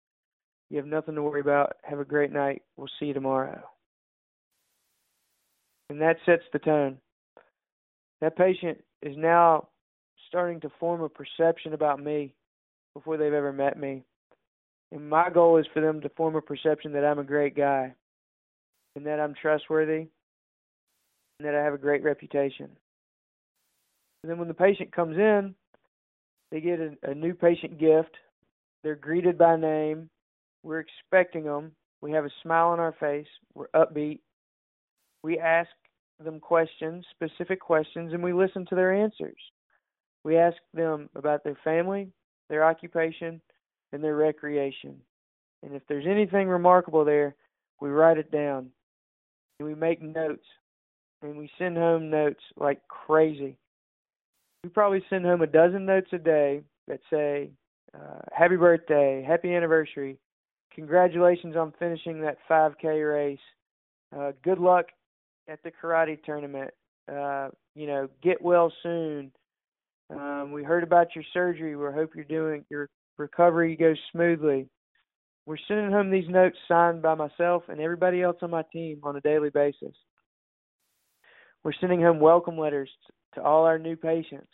[0.71, 1.77] You have nothing to worry about.
[1.83, 2.63] Have a great night.
[2.77, 3.63] We'll see you tomorrow.
[5.91, 6.97] And that sets the tone.
[8.21, 9.69] That patient is now
[10.29, 12.35] starting to form a perception about me
[12.95, 14.05] before they've ever met me.
[14.93, 17.95] And my goal is for them to form a perception that I'm a great guy
[18.95, 20.07] and that I'm trustworthy
[21.39, 22.69] and that I have a great reputation.
[24.23, 25.55] And then when the patient comes in,
[26.51, 28.15] they get a, a new patient gift.
[28.85, 30.11] They're greeted by name.
[30.63, 31.73] We're expecting them.
[32.03, 33.27] We have a smile on our face.
[33.55, 34.21] We're upbeat.
[35.23, 35.71] We ask
[36.23, 39.39] them questions, specific questions, and we listen to their answers.
[40.23, 42.13] We ask them about their family,
[42.51, 43.41] their occupation,
[43.93, 44.97] and their recreation.
[45.63, 47.35] And if there's anything remarkable there,
[47.81, 48.71] we write it down.
[49.59, 50.47] And we make notes.
[51.23, 53.57] And we send home notes like crazy.
[54.65, 57.51] We probably send home a dozen notes a day that say,
[57.95, 60.19] uh, Happy birthday, happy anniversary,
[60.75, 63.39] congratulations on finishing that 5K race,
[64.17, 64.87] uh, good luck
[65.49, 66.71] at the karate tournament,
[67.13, 69.33] uh, you know, get well soon.
[70.11, 71.77] Um, we heard about your surgery.
[71.77, 74.69] We hope you're doing your recovery goes smoothly.
[75.47, 79.17] We're sending home these notes signed by myself and everybody else on my team on
[79.17, 79.95] a daily basis.
[81.65, 82.91] We're sending home welcome letters
[83.35, 84.51] to all our new patients,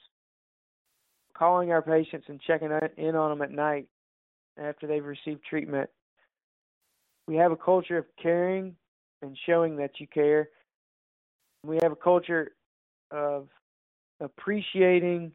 [1.36, 3.86] calling our patients and checking in on them at night
[4.58, 5.88] after they've received treatment.
[7.26, 8.74] We have a culture of caring
[9.22, 10.48] and showing that you care.
[11.64, 12.52] We have a culture
[13.10, 13.48] of
[14.20, 15.32] appreciating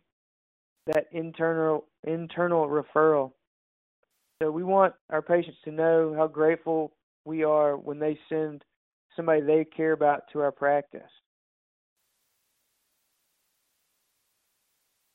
[0.87, 3.31] that internal internal referral.
[4.41, 6.93] So we want our patients to know how grateful
[7.25, 8.63] we are when they send
[9.15, 11.01] somebody they care about to our practice.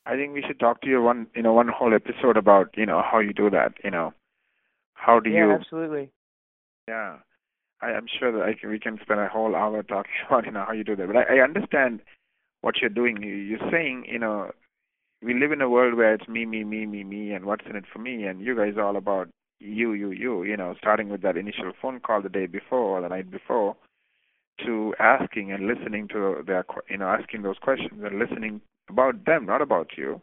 [0.06, 2.86] I think we should talk to you one, you know, one whole episode about, you
[2.86, 3.74] know, how you do that.
[3.84, 4.14] You know,
[4.94, 5.52] how do yeah, you?
[5.52, 6.10] absolutely.
[6.88, 7.16] Yeah,
[7.82, 10.52] I, I'm sure that I can, we can spend a whole hour talking about, you
[10.52, 11.06] know, how you do that.
[11.06, 12.00] But I, I understand
[12.62, 13.22] what you're doing.
[13.22, 14.50] You, you're saying, you know,
[15.22, 17.76] we live in a world where it's me, me, me, me, me, and what's in
[17.76, 19.28] it for me, and you guys are all about
[19.60, 20.44] you, you, you.
[20.44, 23.76] You know, starting with that initial phone call the day before or the night before,
[24.64, 29.46] to asking and listening to their, you know, asking those questions and listening about them,
[29.46, 30.20] not about you,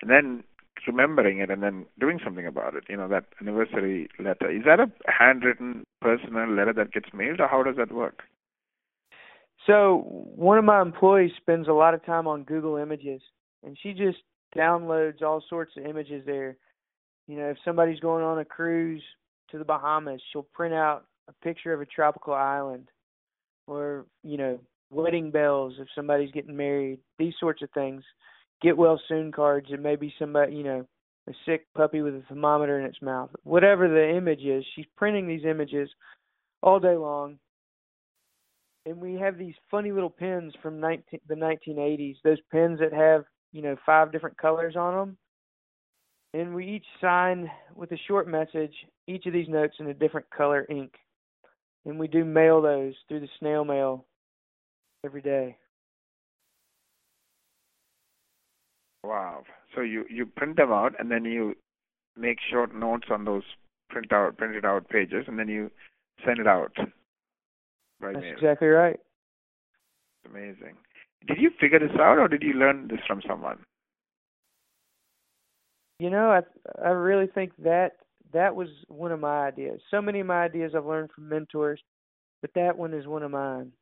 [0.00, 0.44] and then
[0.86, 2.84] remembering it and then doing something about it.
[2.88, 4.50] You know, that anniversary letter.
[4.50, 8.22] Is that a handwritten personal letter that gets mailed, or how does that work?
[9.66, 13.20] So one of my employees spends a lot of time on Google Images,
[13.62, 14.16] and she just
[14.56, 16.56] downloads all sorts of images there.
[17.26, 19.02] You know, if somebody's going on a cruise
[19.50, 22.88] to the Bahamas, she'll print out a picture of a tropical island,
[23.66, 24.58] or you know,
[24.90, 28.02] wedding bells if somebody's getting married, these sorts of things.
[28.62, 30.86] Get well soon cards, and maybe somebody, you know,
[31.28, 33.30] a sick puppy with a thermometer in its mouth.
[33.44, 35.88] Whatever the image is, she's printing these images
[36.62, 37.38] all day long.
[38.86, 43.24] And we have these funny little pens from 19, the 1980s, those pens that have,
[43.52, 45.16] you know, five different colors on them.
[46.32, 48.74] And we each sign with a short message,
[49.08, 50.92] each of these notes in a different color ink.
[51.84, 54.04] And we do mail those through the snail mail
[55.04, 55.56] every day.
[59.02, 59.44] Wow.
[59.74, 61.54] So you you print them out and then you
[62.16, 63.44] make short notes on those
[63.88, 65.70] print out printed out pages and then you
[66.24, 66.72] send it out.
[67.98, 68.14] Right.
[68.14, 68.34] That's mail.
[68.34, 69.00] exactly right.
[70.28, 70.76] Amazing.
[71.26, 73.58] Did you figure this out or did you learn this from someone?
[75.98, 76.40] You know, I
[76.82, 77.92] I really think that
[78.32, 79.80] that was one of my ideas.
[79.90, 81.80] So many of my ideas I've learned from mentors,
[82.40, 83.72] but that one is one of mine.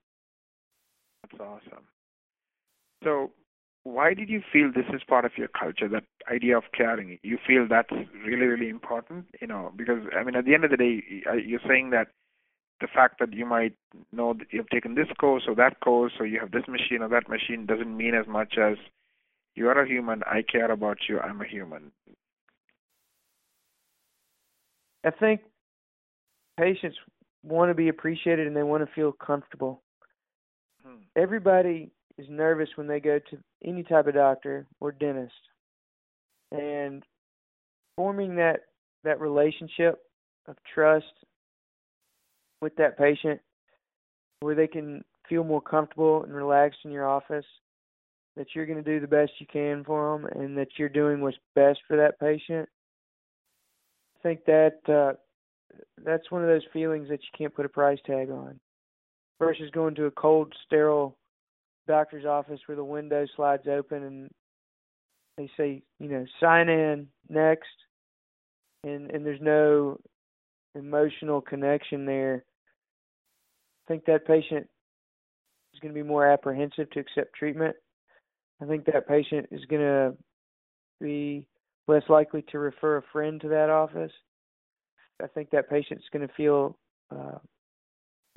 [1.22, 1.84] That's awesome.
[3.04, 3.30] So,
[3.84, 5.88] why did you feel this is part of your culture?
[5.88, 7.18] That idea of caring.
[7.22, 7.92] You feel that's
[8.26, 9.26] really, really important.
[9.40, 11.02] You know, because I mean, at the end of the day,
[11.44, 12.08] you're saying that
[12.80, 13.74] the fact that you might
[14.12, 17.08] know that you've taken this course or that course, or you have this machine or
[17.08, 18.76] that machine, doesn't mean as much as
[19.54, 20.22] you are a human.
[20.24, 21.18] I care about you.
[21.18, 21.90] I'm a human.
[25.04, 25.40] I think
[26.58, 26.96] patients
[27.42, 29.82] want to be appreciated and they want to feel comfortable.
[30.84, 31.02] Hmm.
[31.16, 35.32] Everybody is nervous when they go to any type of doctor or dentist.
[36.52, 37.02] And
[37.96, 38.60] forming that
[39.04, 40.00] that relationship
[40.46, 41.06] of trust
[42.60, 43.40] with that patient
[44.40, 47.44] where they can feel more comfortable and relaxed in your office
[48.36, 51.20] that you're going to do the best you can for them and that you're doing
[51.20, 52.68] what's best for that patient
[54.16, 55.16] i think that uh
[56.04, 58.58] that's one of those feelings that you can't put a price tag on
[59.38, 61.16] versus going to a cold, sterile
[61.86, 64.30] doctor's office where the window slides open and
[65.36, 67.68] they say, you know, sign in next,
[68.84, 69.98] and and there's no
[70.74, 72.44] emotional connection there.
[73.86, 74.68] I think that patient
[75.74, 77.74] is going to be more apprehensive to accept treatment.
[78.60, 80.14] I think that patient is going to
[81.00, 81.46] be
[81.86, 84.12] less likely to refer a friend to that office.
[85.22, 86.76] I think that patient's going to feel
[87.10, 87.38] uh,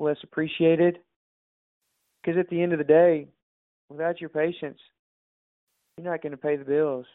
[0.00, 0.98] less appreciated.
[2.22, 3.28] Because at the end of the day,
[3.88, 4.80] without your patients,
[5.96, 7.06] you're not going to pay the bills.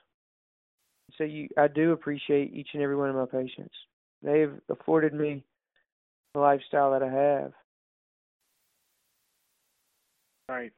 [1.17, 3.73] So you, I do appreciate each and every one of my patients.
[4.21, 5.43] They've afforded me
[6.33, 7.53] the lifestyle that I have.
[10.49, 10.73] Right.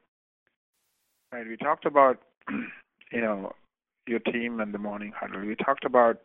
[1.32, 1.46] Right.
[1.46, 2.18] We talked about,
[3.12, 3.52] you know,
[4.06, 5.40] your team and the morning huddle.
[5.40, 6.18] We talked about,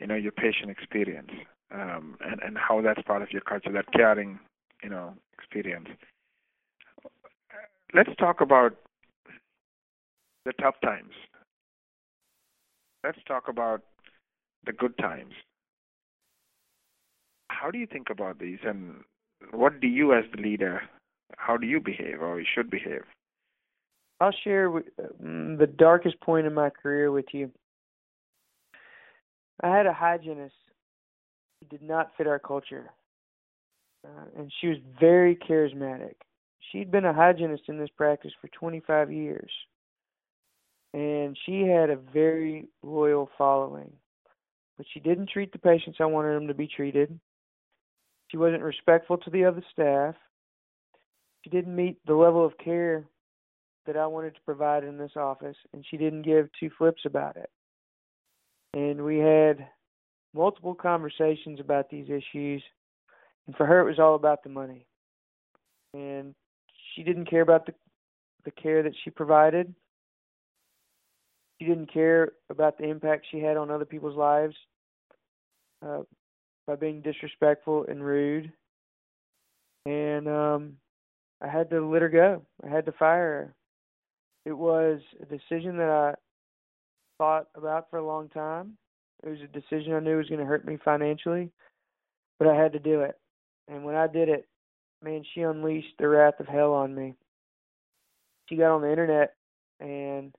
[0.00, 1.30] you know, your patient experience
[1.72, 4.38] um, and and how that's part of your culture, that caring
[4.82, 5.88] you know experience.
[7.94, 8.74] Let's talk about
[10.44, 11.12] the tough times.
[13.04, 13.82] Let's talk about
[14.64, 15.32] the good times.
[17.66, 19.02] How do you think about these, and
[19.50, 20.82] what do you, as the leader,
[21.36, 23.02] how do you behave or you should behave?
[24.20, 27.50] I'll share mm, the darkest point in my career with you.
[29.64, 30.54] I had a hygienist
[31.58, 32.92] who did not fit our culture
[34.04, 36.14] uh, and she was very charismatic.
[36.70, 39.50] She'd been a hygienist in this practice for 25 years,
[40.94, 43.90] and she had a very loyal following.
[44.76, 47.18] But she didn't treat the patients I wanted them to be treated.
[48.28, 50.14] She wasn't respectful to the other staff.
[51.42, 53.04] She didn't meet the level of care
[53.86, 57.36] that I wanted to provide in this office, and she didn't give two flips about
[57.36, 57.50] it.
[58.74, 59.68] And we had
[60.34, 62.62] multiple conversations about these issues
[63.46, 64.86] and for her, it was all about the money.
[65.94, 66.34] And
[66.94, 67.74] she didn't care about the
[68.44, 69.74] the care that she provided.
[71.58, 74.54] she didn't care about the impact she had on other people's lives
[75.84, 76.02] uh,
[76.66, 78.52] by being disrespectful and rude.
[79.86, 80.72] And um,
[81.40, 82.42] I had to let her go.
[82.64, 83.54] I had to fire her.
[84.44, 86.14] It was a decision that I
[87.18, 88.76] thought about for a long time.
[89.22, 91.50] It was a decision I knew was going to hurt me financially,
[92.38, 93.18] but I had to do it.
[93.68, 94.46] And when I did it,
[95.02, 97.14] man, she unleashed the wrath of hell on me.
[98.48, 99.34] She got on the internet
[99.80, 100.32] and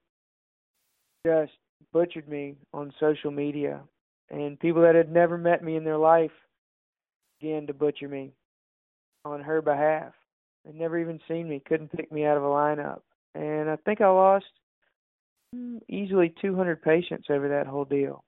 [1.26, 1.52] just
[1.92, 3.82] butchered me on social media.
[4.30, 6.32] And people that had never met me in their life
[7.40, 8.34] began to butcher me
[9.26, 10.14] on her behalf.
[10.66, 13.02] They'd never even seen me, couldn't pick me out of a lineup.
[13.36, 14.46] And I think I lost
[15.54, 18.24] hmm, easily 200 patients over that whole deal.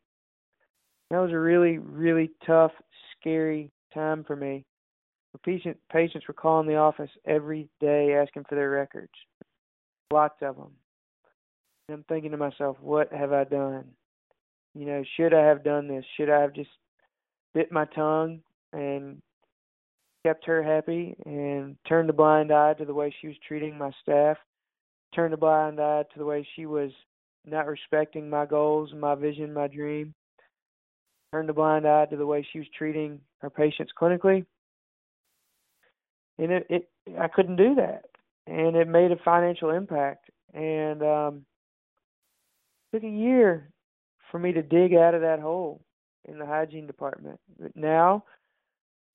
[1.10, 2.72] That was a really, really tough,
[3.20, 4.66] scary time for me.
[5.43, 9.12] Patient, patients were calling the office every day asking for their records,
[10.12, 10.72] lots of them.
[11.88, 13.86] And I'm thinking to myself, what have I done?
[14.76, 16.05] You know, should I have done this?
[16.15, 16.70] Should I have just
[17.53, 18.41] bit my tongue
[18.74, 19.22] and
[20.26, 23.91] kept her happy and turned a blind eye to the way she was treating my
[24.01, 24.38] staff,
[25.15, 26.91] turned a blind eye to the way she was
[27.45, 30.13] not respecting my goals, my vision, my dream,
[31.32, 34.45] turned a blind eye to the way she was treating her patients clinically.
[36.38, 36.89] And it, it
[37.20, 38.05] I couldn't do that.
[38.47, 40.30] And it made a financial impact.
[40.53, 41.45] And um
[42.93, 43.70] took a year
[44.32, 45.82] for me to dig out of that hole
[46.25, 47.39] in the hygiene department.
[47.59, 48.23] But now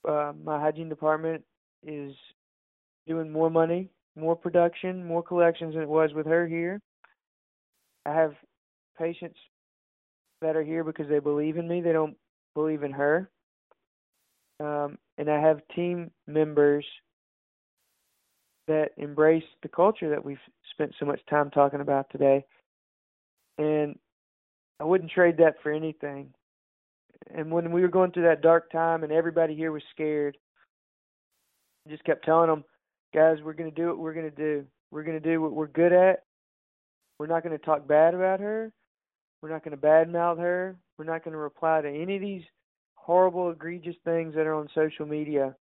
[0.09, 1.45] uh, my hygiene department
[1.87, 2.15] is
[3.07, 6.81] doing more money, more production, more collections than it was with her here.
[8.07, 8.35] I have
[8.99, 9.39] patients
[10.41, 11.81] that are here because they believe in me.
[11.81, 12.17] They don't
[12.55, 13.31] believe in her.
[14.61, 16.85] Um, and I have team members
[18.67, 20.39] that embrace the culture that we've
[20.73, 22.45] spent so much time talking about today.
[23.59, 23.99] And
[24.81, 26.33] I wouldn't trade that for anything
[27.33, 30.37] and when we were going through that dark time and everybody here was scared,
[31.87, 32.65] I just kept telling them,
[33.15, 34.65] guys, we're going to do what we're going to do.
[34.91, 36.25] We're going to do what we're good at.
[37.19, 38.73] We're not going to talk bad about her.
[39.43, 40.77] We're not going to badmouth her.
[40.99, 42.43] We're not going to reply to any of these
[42.95, 45.55] horrible, egregious things that are on social media.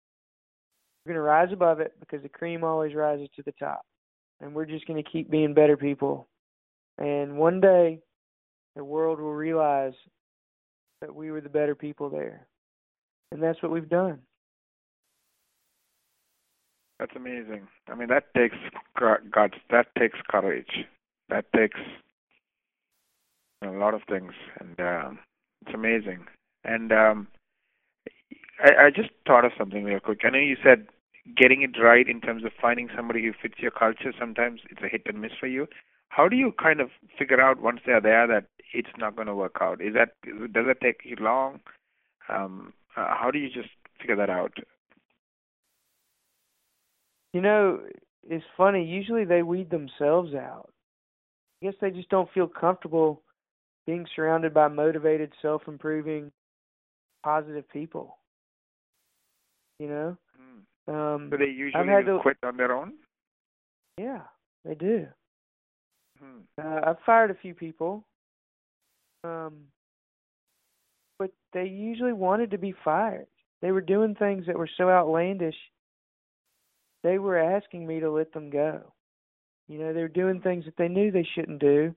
[1.04, 3.82] We're going to rise above it because the cream always rises to the top.
[4.40, 6.28] And we're just going to keep being better people.
[6.98, 8.00] And one day,
[8.76, 9.94] the world will realize
[11.00, 12.46] that we were the better people there.
[13.30, 14.20] And that's what we've done.
[16.98, 17.66] That's amazing.
[17.88, 18.56] I mean, that takes
[18.98, 19.54] guts.
[19.70, 20.86] That takes courage.
[21.28, 21.80] That takes
[23.64, 25.10] a lot of things, and uh,
[25.64, 26.26] it's amazing.
[26.64, 27.28] And um,
[28.60, 30.20] I, I just thought of something real quick.
[30.24, 30.86] I know you said
[31.36, 34.12] getting it right in terms of finding somebody who fits your culture.
[34.18, 35.66] Sometimes it's a hit and miss for you.
[36.08, 39.34] How do you kind of figure out once they're there that it's not going to
[39.34, 39.80] work out?
[39.80, 40.10] Is that
[40.52, 41.60] does it take you long?
[42.28, 43.68] Um, uh, how do you just
[44.00, 44.52] figure that out?
[47.32, 47.80] You know,
[48.28, 48.84] it's funny.
[48.84, 50.70] Usually they weed themselves out.
[51.62, 53.22] I guess they just don't feel comfortable
[53.86, 56.30] being surrounded by motivated, self-improving,
[57.24, 58.18] positive people.
[59.78, 60.16] You know.
[60.36, 60.94] Hmm.
[60.94, 62.94] Um, so they usually to, quit on their own.
[63.98, 64.22] Yeah,
[64.64, 65.06] they do.
[66.18, 66.40] Hmm.
[66.60, 68.04] Uh, I've fired a few people
[69.24, 69.54] um,
[71.18, 73.26] but they usually wanted to be fired.
[73.60, 75.56] They were doing things that were so outlandish.
[77.02, 78.92] They were asking me to let them go.
[79.68, 81.94] You know, they were doing things that they knew they shouldn't do,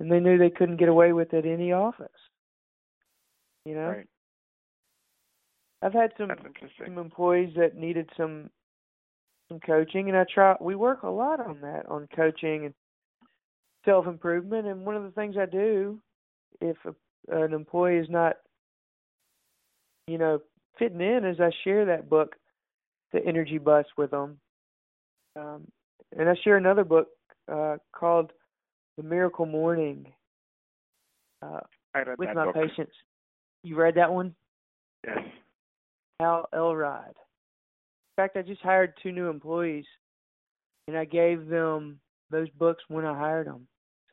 [0.00, 2.08] and they knew they couldn't get away with at any office.
[3.64, 3.88] You know.
[3.88, 4.08] Right.
[5.82, 6.30] I've had some
[6.84, 8.50] some employees that needed some
[9.48, 10.56] some coaching, and I try.
[10.60, 12.74] We work a lot on that, on coaching and
[13.84, 14.66] self improvement.
[14.66, 16.00] And one of the things I do
[16.60, 16.94] if a,
[17.44, 18.36] an employee is not,
[20.06, 20.40] you know,
[20.78, 22.36] fitting in, as I share that book,
[23.12, 24.38] the Energy Bus, with them,
[25.36, 25.66] um,
[26.16, 27.08] and I share another book
[27.50, 28.32] uh, called
[28.96, 30.12] The Miracle Morning
[31.42, 31.60] uh,
[32.18, 32.54] with my book.
[32.54, 32.94] patients.
[33.62, 34.34] You read that one?
[35.06, 35.18] Yes.
[36.20, 37.08] Hal Elrod.
[37.08, 39.84] In fact, I just hired two new employees,
[40.88, 43.66] and I gave them those books when I hired them.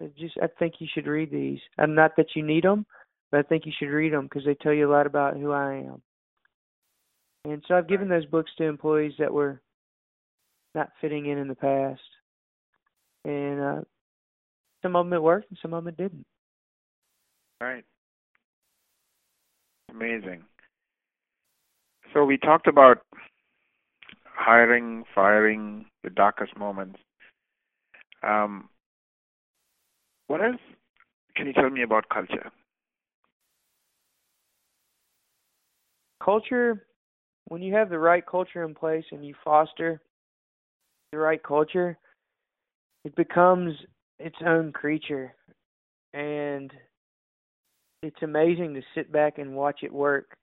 [0.04, 1.60] So just, I think you should read these.
[1.78, 2.86] I'm not that you need them,
[3.32, 5.54] but I think you should read them because they tell you a lot about who
[5.54, 6.02] I am.
[7.46, 9.62] And so I've given those books to employees that were
[10.76, 12.02] not fitting in in the past,
[13.24, 13.82] and uh,
[14.82, 16.26] some of them it worked and some of them it didn't.
[17.62, 17.86] Right.
[19.90, 20.44] Amazing.
[22.14, 23.00] So we talked about
[24.26, 27.00] hiring, firing, the darkest moments.
[28.22, 28.70] Um,
[30.34, 30.60] what else
[31.36, 32.50] can you tell me about culture?
[36.26, 36.88] Culture,
[37.50, 40.02] when you have the right culture in place and you foster
[41.12, 42.00] the right culture,
[43.06, 43.76] it becomes
[44.18, 45.36] its own creature.
[46.16, 46.72] And
[48.02, 50.34] it's amazing to sit back and watch it work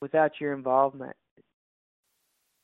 [0.00, 1.16] without your involvement.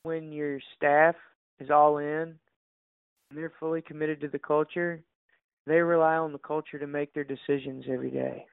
[0.03, 1.15] When your staff
[1.59, 5.03] is all in and they're fully committed to the culture,
[5.65, 8.45] they rely on the culture to make their decisions every day.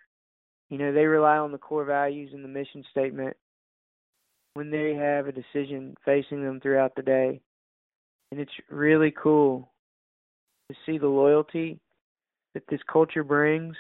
[0.69, 3.37] You know, they rely on the core values and the mission statement
[4.55, 7.41] when they have a decision facing them throughout the day.
[8.31, 9.73] And it's really cool
[10.71, 11.81] to see the loyalty
[12.55, 13.75] that this culture brings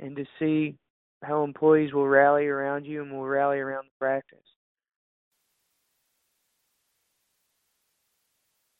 [0.00, 0.76] and to see
[1.22, 4.38] how employees will rally around you and will rally around the practice.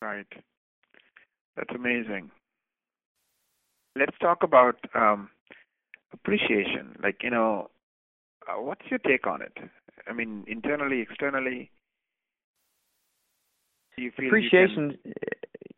[0.03, 0.27] Right.
[1.57, 2.31] That's amazing.
[3.99, 5.31] Let's talk about um,
[6.13, 6.97] appreciation.
[7.03, 7.71] Like, you know,
[8.47, 9.57] uh, what's your take on it?
[10.09, 11.71] I mean, internally, externally,
[13.97, 14.99] do you feel appreciation?
[15.05, 15.13] You can...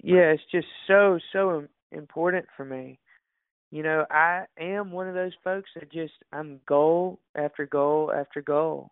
[0.02, 2.98] Yeah, it's just so so important for me.
[3.70, 8.40] You know, I am one of those folks that just I'm goal after goal after
[8.40, 8.90] goal,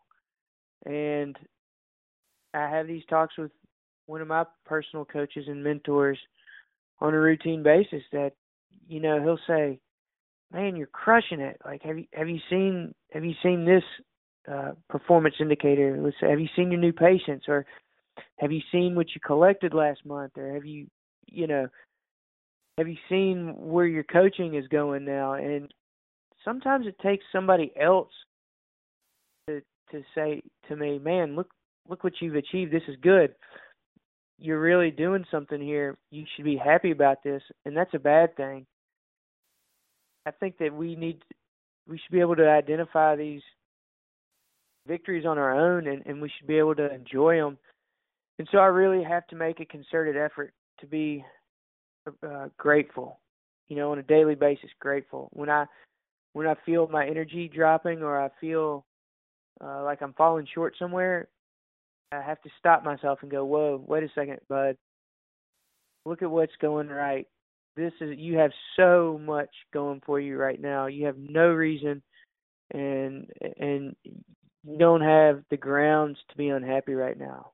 [0.84, 1.36] and
[2.54, 3.50] I have these talks with
[4.06, 6.18] one of my personal coaches and mentors
[7.00, 8.02] on a routine basis.
[8.12, 8.32] That
[8.88, 9.80] you know he'll say,
[10.52, 11.60] "Man, you're crushing it.
[11.64, 13.84] Like, have you have you seen have you seen this
[14.50, 15.98] uh, performance indicator?
[16.00, 17.66] Let's say, have you seen your new patients, or
[18.38, 20.86] have you seen what you collected last month, or have you,
[21.26, 21.66] you know,
[22.78, 25.34] have you seen where your coaching is going now?
[25.34, 25.72] And
[26.44, 28.10] sometimes it takes somebody else
[29.48, 29.60] to
[29.90, 31.48] to say to me, "Man, look
[31.88, 32.72] look what you've achieved.
[32.72, 33.34] This is good.
[34.38, 35.96] You're really doing something here.
[36.10, 38.66] You should be happy about this." And that's a bad thing.
[40.26, 41.22] I think that we need
[41.88, 43.42] we should be able to identify these
[44.86, 47.58] victories on our own and, and we should be able to enjoy them.
[48.38, 51.24] And so I really have to make a concerted effort to be
[52.22, 53.18] uh, grateful,
[53.68, 55.30] you know, on a daily basis, grateful.
[55.32, 55.66] When I
[56.34, 58.84] when I feel my energy dropping or I feel
[59.64, 61.28] uh, like I'm falling short somewhere,
[62.12, 64.76] I have to stop myself and go, "Whoa, wait a second, bud.
[66.04, 67.26] Look at what's going right.
[67.76, 70.86] This is you have so much going for you right now.
[70.86, 72.02] You have no reason
[72.72, 77.52] and and you don't have the grounds to be unhappy right now.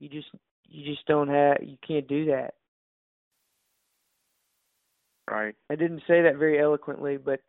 [0.00, 0.28] You just
[0.66, 2.54] you just don't have you can't do that.
[5.30, 5.54] Right.
[5.70, 7.40] I didn't say that very eloquently, but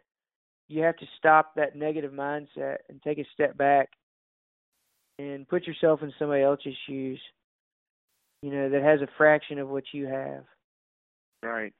[0.70, 3.90] you have to stop that negative mindset and take a step back
[5.20, 7.20] and put yourself in somebody else's shoes.
[8.42, 10.44] You know, that has a fraction of what you have.
[11.42, 11.74] Right.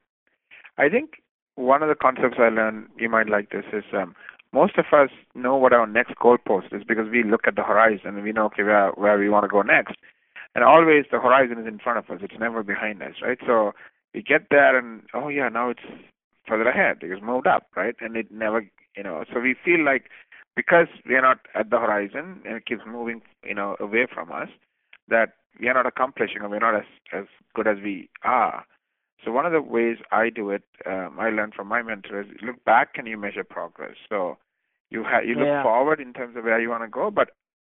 [0.78, 1.22] I think
[1.54, 4.14] one of the concepts I learned, you might like this, is um,
[4.52, 8.16] most of us know what our next goalpost is because we look at the horizon
[8.16, 9.96] and we know okay where where we want to go next,
[10.54, 12.22] and always the horizon is in front of us.
[12.22, 13.38] It's never behind us, right?
[13.46, 13.72] So
[14.14, 15.80] we get there and oh yeah, now it's
[16.46, 16.98] further ahead.
[17.02, 17.96] It's moved up, right?
[18.00, 18.66] And it never,
[18.96, 20.04] you know, so we feel like
[20.56, 24.32] because we are not at the horizon and it keeps moving, you know, away from
[24.32, 24.48] us,
[25.08, 28.64] that we are not accomplishing or we're not as as good as we are.
[29.24, 32.26] So one of the ways I do it, um, I learned from my mentor is
[32.42, 33.96] look back and you measure progress.
[34.08, 34.38] So
[34.90, 35.62] you ha- you look yeah.
[35.62, 37.30] forward in terms of where you want to go, but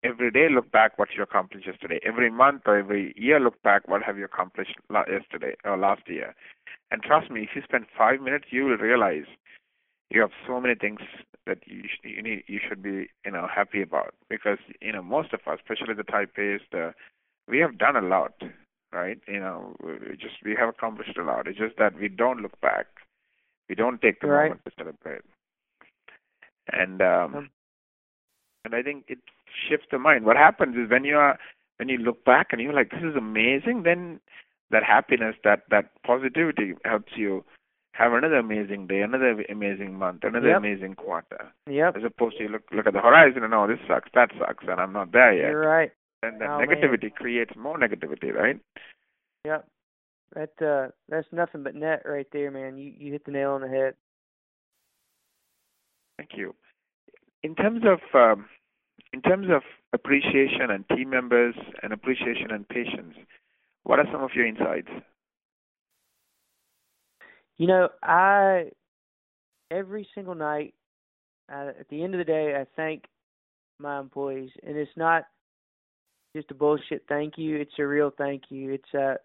[0.03, 1.99] every day look back what you accomplished yesterday.
[2.05, 6.03] Every month or every year look back what have you accomplished la- yesterday or last
[6.07, 6.35] year.
[6.91, 9.25] And trust me, if you spend five minutes, you will realize
[10.09, 10.99] you have so many things
[11.49, 15.01] that you sh- you need you should be you know happy about because you know
[15.01, 16.93] most of us, especially the type A's, the
[17.47, 18.33] we have done a lot,
[18.93, 19.19] right?
[19.27, 21.47] You know, we just we have accomplished a lot.
[21.47, 22.85] It's just that we don't look back.
[23.67, 24.49] We don't take the right.
[24.49, 25.21] moment to celebrate.
[26.71, 27.49] And um, Um,
[28.65, 29.19] and I think it
[29.67, 30.25] shifts the mind.
[30.25, 31.37] What happens is when you are
[31.77, 34.19] when you look back and you're like, this is amazing, then
[34.69, 37.43] that happiness, that that positivity helps you
[37.99, 40.57] have another amazing day, another amazing month, another Yep.
[40.57, 41.51] amazing quarter.
[41.67, 41.97] Yep.
[41.97, 44.65] As opposed to you look look at the horizon and oh this sucks, that sucks,
[44.67, 45.51] and I'm not there yet.
[45.51, 45.91] You're right.
[46.23, 46.67] And that Oh, man.
[46.67, 48.59] negativity creates more negativity, right?
[49.45, 49.67] Yep.
[50.35, 52.77] That uh that's nothing but net right there, man.
[52.77, 53.95] You you hit the nail on the head.
[56.17, 56.55] Thank you.
[57.43, 58.45] In terms of um,
[59.13, 63.15] in terms of appreciation and team members and appreciation and patience,
[63.83, 64.89] what are some of your insights?
[67.59, 68.71] You know, I
[69.69, 70.73] every single night
[71.49, 73.03] at the end of the day, I thank
[73.79, 75.25] my employees, and it's not
[76.35, 77.57] just a bullshit thank you.
[77.57, 78.71] It's a real thank you.
[78.73, 79.17] It's a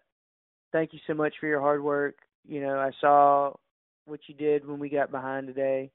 [0.71, 2.17] thank you so much for your hard work.
[2.47, 3.53] You know, I saw
[4.05, 5.91] what you did when we got behind today.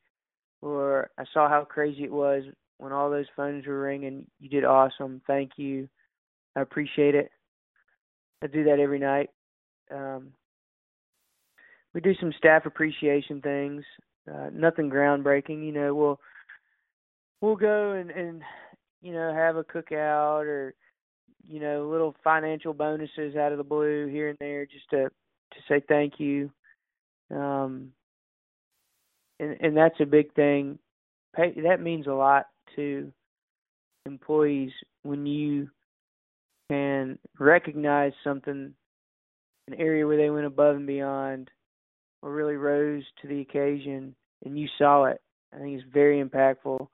[0.62, 2.44] or I saw how crazy it was
[2.78, 4.26] when all those phones were ringing.
[4.40, 5.20] You did awesome.
[5.26, 5.88] Thank you.
[6.56, 7.30] I appreciate it.
[8.42, 9.30] I do that every night.
[9.90, 10.32] Um,
[11.94, 13.84] we do some staff appreciation things.
[14.30, 15.94] Uh, nothing groundbreaking, you know.
[15.94, 16.20] We'll
[17.40, 18.42] we'll go and and
[19.02, 20.74] you know have a cookout or
[21.46, 25.60] you know little financial bonuses out of the blue here and there just to to
[25.68, 26.50] say thank you.
[27.30, 27.92] Um,
[29.38, 30.78] and and that's a big thing.
[31.34, 33.12] Pay, that means a lot to
[34.06, 34.72] employees
[35.02, 35.68] when you
[36.68, 38.72] can recognize something,
[39.66, 41.50] an area where they went above and beyond,
[42.22, 44.14] or really rose to the occasion,
[44.44, 45.20] and you saw it.
[45.54, 46.86] I think it's very impactful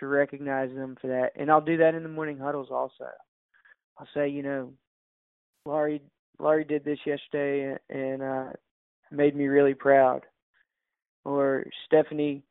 [0.00, 3.06] to recognize them for that, and I'll do that in the morning huddles also.
[3.98, 4.72] I'll say, you know,
[5.64, 6.02] Laurie,
[6.38, 8.52] Laurie did this yesterday, and uh,
[9.10, 10.22] made me really proud
[11.26, 12.42] or Stephanie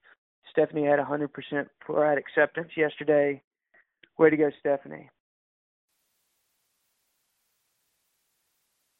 [0.51, 1.29] Stephanie had 100%
[1.81, 3.41] pride acceptance yesterday.
[4.17, 5.09] Way to go, Stephanie.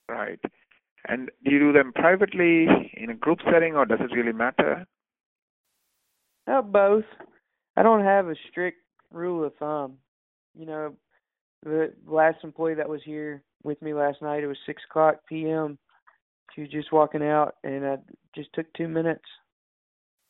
[0.09, 0.39] Right.
[1.07, 4.85] And do you do them privately in a group setting, or does it really matter?
[6.47, 7.05] Uh, both.
[7.77, 8.79] I don't have a strict
[9.11, 9.97] rule of thumb.
[10.57, 10.95] You know,
[11.63, 15.77] the last employee that was here with me last night, it was six o'clock p.m.
[16.53, 17.97] She was just walking out, and I
[18.35, 19.25] just took two minutes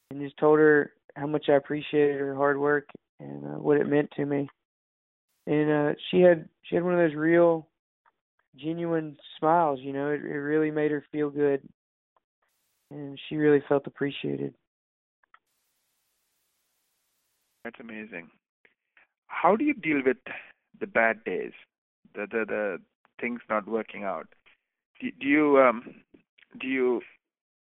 [0.10, 3.88] and just told her how much I appreciated her hard work and uh, what it
[3.88, 4.50] meant to me.
[5.48, 7.68] And uh she had she had one of those real
[8.58, 11.62] genuine smiles, you know, it, it really made her feel good.
[12.92, 14.54] And she really felt appreciated.
[17.64, 18.30] That's amazing.
[19.28, 20.18] How do you deal with
[20.80, 21.52] the bad days,
[22.14, 22.78] the the, the
[23.20, 24.28] things not working out?
[25.02, 25.96] Do, do you um
[26.60, 27.02] do you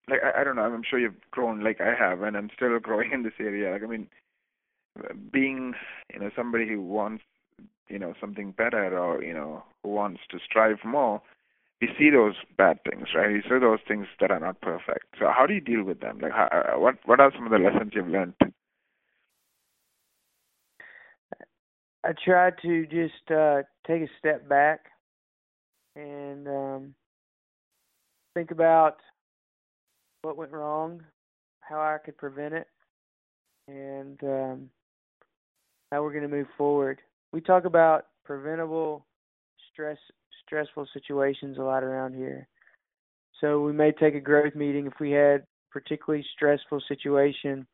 [0.08, 0.62] like I, I don't know.
[0.62, 3.72] I'm sure you've grown like I have, and I'm still growing in this area.
[3.72, 4.08] Like I mean,
[5.30, 5.74] being
[6.12, 7.22] you know somebody who wants
[7.88, 11.22] you know something better, or you know who wants to strive more,
[11.80, 13.32] we see those bad things, right?
[13.32, 15.06] We see those things that are not perfect.
[15.18, 16.18] So how do you deal with them?
[16.20, 18.34] Like, how, uh, what what are some of the lessons you've learned?
[22.02, 24.86] I try to just uh take a step back
[25.96, 26.94] and um
[28.34, 28.98] think about
[30.22, 31.02] what went wrong,
[31.60, 32.66] how I could prevent it,
[33.68, 34.70] and um,
[35.90, 37.00] how we're going to move forward.
[37.32, 39.04] We talk about preventable
[39.80, 39.98] stress
[40.46, 42.48] stressful situations a lot around here.
[43.40, 47.66] So we may take a growth meeting if we had particularly stressful situation.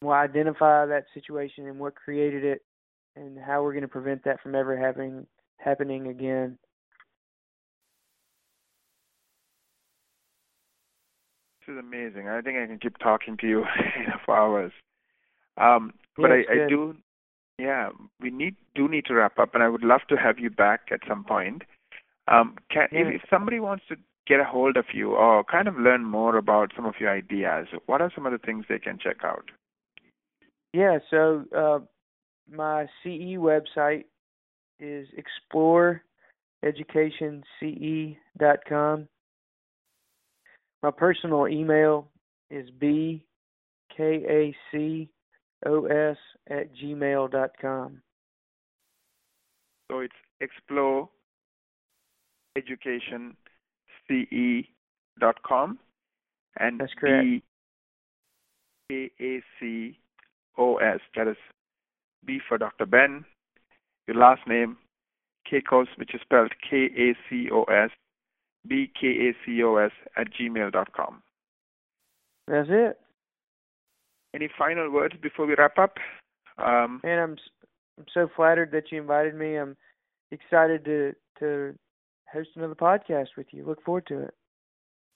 [0.00, 2.62] We'll identify that situation and what created it
[3.16, 5.26] and how we're going to prevent that from ever happening
[5.58, 6.56] happening again.
[11.66, 12.28] This is amazing.
[12.28, 13.64] I think I can keep talking to you
[14.24, 14.72] for hours.
[15.56, 16.96] Um, but I, I do,
[17.58, 17.88] yeah,
[18.20, 20.88] we need do need to wrap up, and I would love to have you back
[20.90, 21.62] at some point.
[22.28, 23.00] Um, can, yeah.
[23.00, 23.96] if, if somebody wants to
[24.26, 27.68] get a hold of you or kind of learn more about some of your ideas,
[27.86, 29.50] what are some of the things they can check out?
[30.72, 31.78] Yeah, so uh,
[32.50, 34.04] my CE website
[34.78, 35.08] is
[36.62, 39.08] exploreeducationce.com.
[40.82, 42.10] My personal email
[42.50, 42.68] is
[45.64, 46.16] bkacos
[46.50, 48.02] at gmail dot com.
[49.90, 51.08] So it's explore
[52.56, 53.36] education
[54.08, 54.66] ce
[55.18, 55.78] dot com
[56.58, 57.24] and that's correct.
[57.24, 57.42] B
[58.88, 59.98] K A C
[60.58, 61.00] O S.
[61.14, 61.36] That is
[62.24, 62.86] B for Dr.
[62.86, 63.24] Ben.
[64.06, 64.76] Your last name,
[65.50, 67.90] Kacos, which is spelled K A C O S,
[68.66, 71.22] B K A C O S at gmail dot com.
[72.46, 73.00] That's it.
[74.34, 75.96] Any final words before we wrap up?
[76.58, 77.36] Um, Man, I'm
[77.98, 79.56] I'm so flattered that you invited me.
[79.56, 79.76] I'm
[80.30, 81.74] excited to to
[82.32, 83.64] host another podcast with you.
[83.64, 84.34] Look forward to it.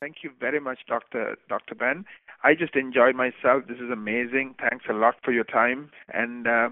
[0.00, 1.36] Thank you very much, Dr.
[1.48, 1.74] Dr.
[1.74, 2.06] Ben.
[2.42, 3.64] I just enjoyed myself.
[3.68, 4.54] This is amazing.
[4.58, 6.70] Thanks a lot for your time, and uh,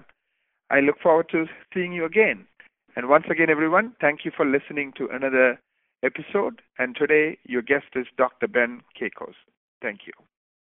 [0.71, 2.47] I look forward to seeing you again.
[2.95, 5.59] And once again, everyone, thank you for listening to another
[6.03, 6.61] episode.
[6.79, 8.47] And today, your guest is Dr.
[8.47, 9.35] Ben Kacos.
[9.81, 10.13] Thank you.